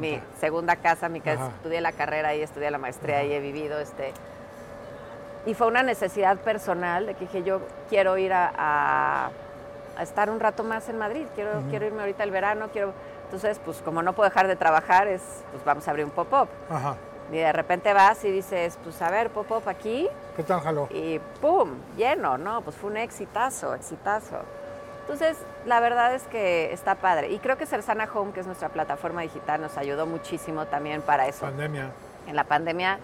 [0.00, 3.78] mi, segunda casa, mi casa, estudié la carrera y estudié la maestría y he vivido,
[3.78, 4.12] este,
[5.46, 9.30] y fue una necesidad personal de que dije, yo quiero ir a,
[10.00, 12.92] estar un rato más en Madrid, quiero, quiero irme ahorita el verano, quiero
[13.26, 16.48] entonces, pues como no puedo dejar de trabajar, es, pues vamos a abrir un pop-up.
[17.32, 20.08] Y de repente vas y dices, pues a ver, pop-up aquí.
[20.36, 20.86] ¿Qué tal jaló?
[20.90, 21.70] Y ¡pum!
[21.96, 22.62] Lleno, ¿no?
[22.62, 24.36] Pues fue un exitazo, exitazo.
[25.08, 27.30] Entonces, la verdad es que está padre.
[27.30, 31.28] Y creo que Cersana Home, que es nuestra plataforma digital, nos ayudó muchísimo también para
[31.28, 31.42] eso.
[31.42, 31.92] Pandemia.
[32.26, 32.98] En la pandemia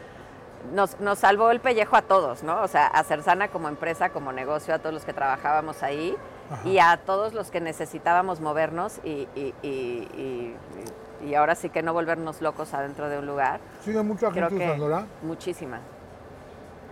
[0.75, 2.61] nos, nos salvó el pellejo a todos, ¿no?
[2.63, 6.17] O sea, a Cersana como empresa, como negocio, a todos los que trabajábamos ahí
[6.65, 9.29] y a todos los que necesitábamos movernos y,
[9.63, 10.57] y,
[11.37, 13.61] ahora sí que no volvernos locos adentro de un lugar.
[13.85, 15.07] ¿Sigue mucha gente usándola?
[15.23, 15.79] Muchísima.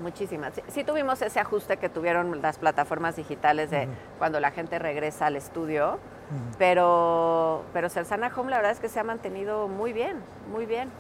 [0.01, 0.55] Muchísimas.
[0.69, 3.87] Sí, tuvimos ese ajuste que tuvieron las plataformas digitales de
[4.19, 5.99] cuando la gente regresa al estudio,
[6.59, 10.17] pero, pero Cersana Home la verdad es que se ha mantenido muy bien,
[10.51, 10.91] muy bien.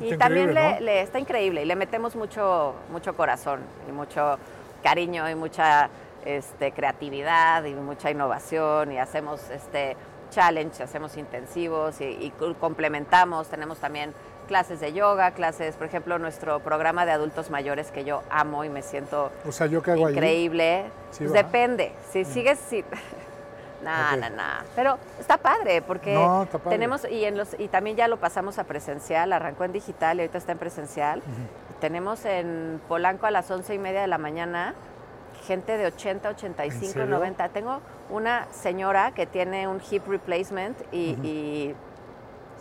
[0.00, 4.38] Y también le, está increíble y le metemos mucho, mucho corazón y mucho
[4.82, 5.88] cariño y mucha
[6.24, 9.96] este, creatividad y mucha innovación y hacemos este,
[10.30, 13.48] challenge, hacemos intensivos y, complementamos.
[13.48, 14.12] Tenemos también
[14.52, 18.68] clases de yoga, clases, por ejemplo, nuestro programa de adultos mayores que yo amo y
[18.68, 19.32] me siento
[19.96, 20.84] increíble.
[21.16, 21.94] Pues depende.
[22.10, 22.24] Si mm.
[22.26, 22.84] sigues, sí.
[23.82, 24.64] Nada, nada, nada.
[24.76, 26.18] Pero está padre porque
[26.68, 30.20] tenemos y en los y también ya lo pasamos a presencial, arrancó en digital y
[30.20, 31.22] ahorita está en presencial.
[31.80, 34.74] Tenemos en Polanco a las once y media de la mañana
[35.46, 37.48] gente de 80, 85, 90.
[37.48, 41.74] Tengo una señora que tiene un hip replacement y,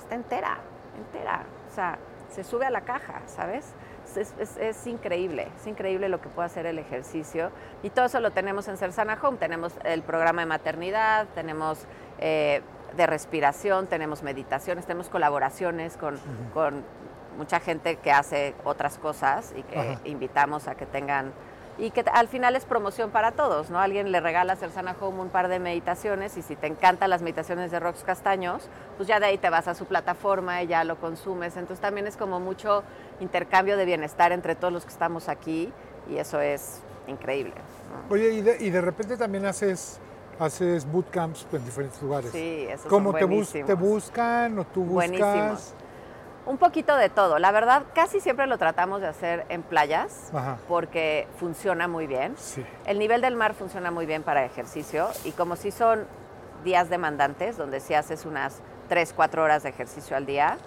[0.01, 0.57] está entera,
[0.97, 1.43] entera.
[1.71, 1.97] O sea,
[2.29, 3.73] se sube a la caja, ¿sabes?
[4.15, 7.49] Es, increíble, es increíble lo que puede hacer el ejercicio.
[7.81, 9.37] Y todo eso lo tenemos en Cersana Home.
[9.37, 11.85] Tenemos el programa de maternidad, tenemos
[12.19, 12.61] eh,
[12.97, 16.19] de respiración, tenemos meditaciones, tenemos colaboraciones con,
[16.53, 16.83] con,
[17.37, 21.31] mucha gente que hace otras cosas y que invitamos a que tengan
[21.77, 23.79] y que al final es promoción para todos, ¿no?
[23.79, 27.21] Alguien le regala a Cersana Home un par de meditaciones y si te encantan las
[27.21, 30.83] meditaciones de Rox Castaños, pues ya de ahí te vas a su plataforma y ya
[30.83, 31.57] lo consumes.
[31.57, 32.83] Entonces también es como mucho
[33.19, 35.71] intercambio de bienestar entre todos los que estamos aquí
[36.09, 37.53] y eso es increíble.
[38.09, 39.99] Oye, y de, y de repente también haces
[40.39, 42.31] haces bootcamps en diferentes lugares.
[42.31, 43.27] Sí, eso ¿Cómo te,
[43.63, 45.09] te buscan o tú buscas?
[45.09, 45.73] Buenísimos.
[46.45, 47.37] Un poquito de todo.
[47.37, 50.31] La verdad, casi siempre lo tratamos de hacer en playas
[50.67, 52.35] porque funciona muy bien.
[52.85, 56.05] El nivel del mar funciona muy bien para ejercicio y como si son
[56.63, 60.57] días demandantes, donde si haces unas 3, 4 horas de ejercicio al día,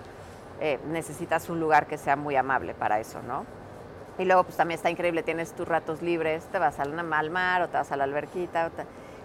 [0.61, 3.45] eh, necesitas un lugar que sea muy amable para eso, ¿no?
[4.17, 6.93] Y luego pues también está increíble, tienes tus ratos libres, te vas al
[7.31, 8.71] mar o te vas a la alberquita.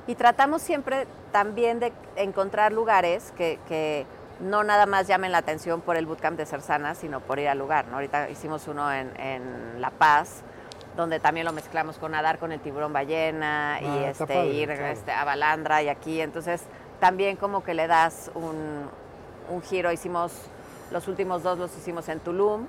[0.07, 4.07] Y tratamos siempre también de encontrar lugares que, que
[4.39, 7.57] no nada más llamen la atención por el bootcamp de Cersana, sino por ir al
[7.57, 7.87] lugar.
[7.87, 7.95] ¿no?
[7.95, 10.41] Ahorita hicimos uno en, La Paz,
[10.95, 15.11] donde también lo mezclamos con nadar con el tiburón ballena y ah, este, ir este,
[15.11, 16.21] a Balandra y aquí.
[16.21, 16.61] Entonces,
[16.99, 18.89] también como que le das un,
[19.63, 19.91] giro.
[19.91, 20.33] Hicimos,
[20.91, 22.65] los últimos dos los hicimos en Tulum,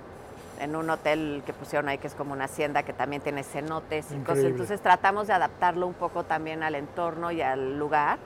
[0.61, 4.11] en un hotel que pusieron ahí que es como una hacienda que también tiene cenotes
[4.12, 4.44] y cosas.
[4.44, 8.18] Entonces, tratamos de adaptarlo un poco también al entorno y al lugar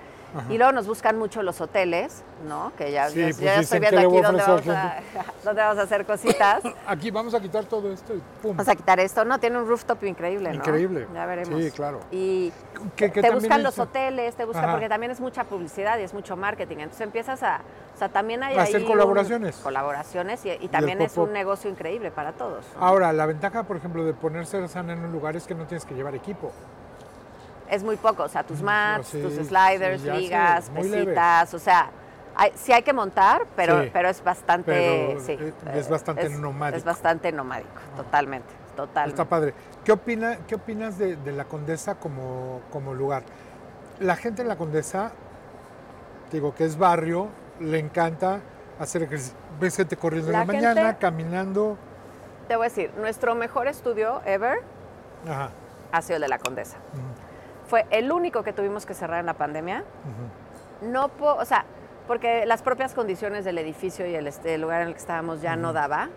[0.49, 2.73] y luego nos buscan mucho los hoteles, ¿no?
[2.77, 4.97] Que ya, ya, pues estoy viendo aquí dónde vamos, a,
[5.45, 6.63] dónde vamos, a, hacer cositas.
[6.87, 8.57] Aquí vamos a quitar todo esto y pum.
[8.57, 9.39] Vamos a quitar esto, ¿no?
[9.39, 10.57] Tiene un rooftop increíble, ¿no?
[10.57, 11.07] Increíble.
[11.15, 11.63] Ya veremos.
[11.63, 12.01] Sí, claro.
[12.11, 12.53] Y
[12.97, 16.77] te buscan los hoteles, te buscan, porque también es mucha publicidad y es mucho marketing.
[16.79, 17.61] Entonces empiezas a,
[17.95, 19.57] o sea, también hay hacer colaboraciones.
[19.57, 22.65] colaboraciones y, también es un negocio increíble para todos.
[22.79, 25.85] Ahora, la ventaja, por ejemplo, de ponerse sana en un lugar es que no tienes
[25.85, 26.53] que llevar equipo
[27.71, 31.91] es muy poco, o sea, tus mats, tus sliders, ligas, pesitas, o sea,
[32.37, 35.39] hay, sí hay que montar, pero, pero es bastante, sí,
[35.73, 36.79] es bastante nomádico.
[36.79, 39.23] Es bastante nomádico, totalmente, totalmente.
[39.23, 39.55] Está padre.
[39.85, 43.23] ¿Qué, opina, qué opinas de, la Condesa como, como lugar?
[44.01, 45.13] La gente en la Condesa,
[46.33, 47.29] digo que es barrio,
[47.61, 48.41] le encanta
[48.79, 49.37] hacer ejercicio.
[49.61, 51.79] Ves gente corriendo en la mañana, caminando.
[52.49, 54.59] Te voy a decir, nuestro mejor estudio ever
[55.93, 56.77] ha sido el de la Condesa
[57.67, 59.85] fue el único que tuvimos que cerrar en la pandemia.
[60.83, 61.65] No, o sea,
[62.07, 65.57] porque las propias condiciones del edificio y el, este, lugar en el que estábamos ya
[65.57, 66.09] no daba.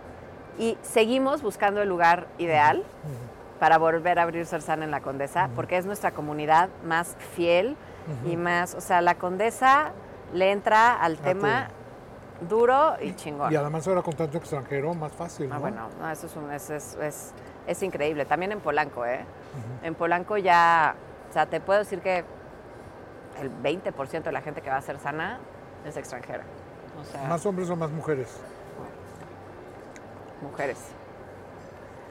[0.60, 2.84] Y seguimos buscando el lugar ideal
[3.60, 7.76] para volver a abrir Cersana en la Condesa, porque es nuestra comunidad más fiel
[8.26, 9.91] y más, o sea, la Condesa
[10.34, 11.68] le entra al tema
[12.50, 13.52] duro y chingón.
[13.52, 15.62] Y además ahora con tanto extranjero, más fácil, Ah, ¿no?
[15.62, 17.32] bueno, no, eso es, un- es, es- es-
[17.66, 18.26] es increíble.
[18.26, 19.26] También en Polanco, ¿eh?
[19.84, 20.95] En Polanco ya,
[21.30, 22.23] o sea, te puedo decir que
[23.39, 25.39] el 20% de la gente que va a ser sana
[25.86, 26.43] es extranjera.
[26.99, 28.28] O sea, ¿Más hombres o más mujeres?
[30.41, 30.78] mujeres.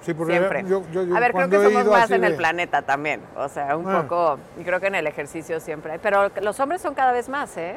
[0.03, 0.63] Sí, porque Siempre.
[0.65, 3.23] yo, yo- yo a ver, creo que somos más en el planeta también.
[3.37, 4.03] O sea, un Ah.
[4.03, 5.99] poco, y creo que en el ejercicio siempre hay.
[5.99, 7.77] Pero los hombres son cada vez más, ¿eh?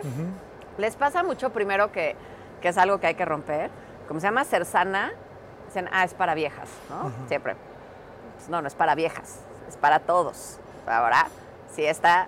[0.78, 2.16] Les pasa mucho primero que,
[2.62, 3.70] que es algo que hay que romper.
[4.08, 5.12] Como se llama ser sana,
[5.68, 7.12] dicen, ah, es para viejas, ¿no?
[7.28, 7.56] Siempre.
[8.38, 10.60] Pues no, no es para viejas, es para todos.
[10.88, 11.28] Ahora,
[11.74, 12.28] sí está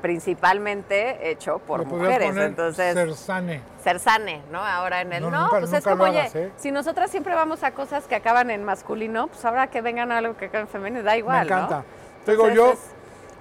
[0.00, 2.28] principalmente hecho por mujeres.
[2.28, 3.60] poner Entonces, Cersane.
[3.84, 4.58] ser sane, ¿no?
[4.64, 5.22] Ahora en el.
[5.22, 6.52] No, No, nunca- pues es como, lo oye, hagas, ¿eh?
[6.56, 10.18] si nosotras siempre vamos a cosas que acaban en masculino, pues ahora que vengan a
[10.18, 11.46] algo que acabe en femenino, da igual.
[11.46, 11.76] Me encanta.
[11.78, 11.84] ¿no?
[12.24, 12.78] Te digo, Entonces,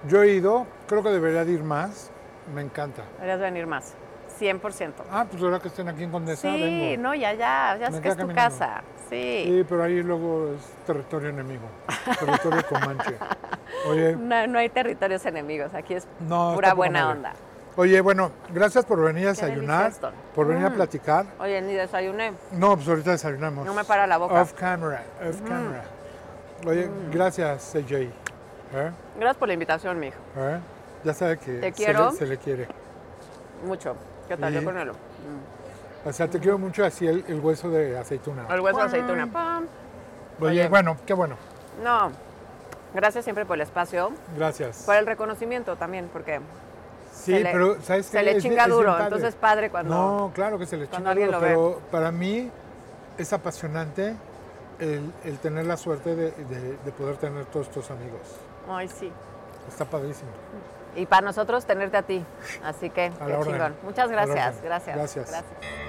[0.05, 2.11] yo, yo he ido, creo que debería de ir más.
[2.53, 3.03] Me encanta.
[3.15, 3.93] Deberías venir más.
[4.39, 4.93] 100%.
[5.11, 7.03] Ah, pues ahora que estén aquí en Condesa, sí, vengo.
[7.03, 8.33] no, ya, ya, ya sé que es tu caminando.
[8.35, 8.81] casa.
[9.09, 9.43] Sí.
[9.45, 11.65] Sí, pero ahí luego es territorio enemigo.
[12.19, 13.15] Territorio comanche.
[13.89, 16.53] Oye, No, no hay territorios enemigos, aquí es no.
[16.55, 17.17] pura buena madre.
[17.17, 17.33] onda.
[17.75, 19.91] Oye, bueno, gracias por venir a desayunar,
[20.35, 20.73] por venir a Mm.
[20.73, 21.25] platicar.
[21.39, 22.33] Oye, ni desayuné.
[22.51, 23.65] No, pues ahorita desayunamos.
[23.65, 24.41] No me para la boca.
[24.41, 25.83] Off camera, off camera.
[26.67, 27.91] Oye, gracias, AJ.
[27.93, 28.91] ¿Eh?
[29.17, 30.17] Gracias por la invitación, mijo.
[30.37, 30.59] ¿Eh?
[31.05, 32.11] Ya sabe que Te se quiero.
[32.11, 32.67] le- Se, le, quiere.
[33.65, 33.95] Mucho.
[34.27, 34.53] ¿Qué tal?
[34.53, 34.59] Sí.
[34.59, 34.91] Yo con él.
[36.05, 38.45] O sea, te quiero mucho así el, el hueso de aceituna.
[38.49, 39.27] El hueso de aceituna.
[39.31, 39.65] Pam.
[40.39, 40.67] Oye, Oye.
[40.69, 41.35] bueno, qué bueno.
[41.83, 42.11] No.
[42.93, 44.83] Gracias siempre por el espacio, Gracias.
[44.85, 46.39] por el reconocimiento también, porque
[47.13, 48.17] Sí, se le- pero ¿sabes qué?
[48.17, 48.91] se le Es bien- chinga es bien duro.
[48.93, 49.03] padre.
[49.03, 49.93] Entonces, padre cuando.
[49.95, 52.49] No, claro que se le cuando chinga alguien duro, lo pero para mí
[53.17, 54.15] es apasionante
[54.79, 58.21] el, el tener la suerte de, de- de poder tener todos estos amigos.
[58.69, 59.11] Ay, sí.
[59.67, 60.31] Está padrísimo.
[60.95, 62.23] Y para nosotros tenerte a ti.
[62.63, 63.75] Así que, A qué chingón.
[63.83, 64.61] Muchas gracias.
[64.61, 64.95] Gracias.
[64.95, 65.29] Gracias.
[65.29, 65.88] gracias.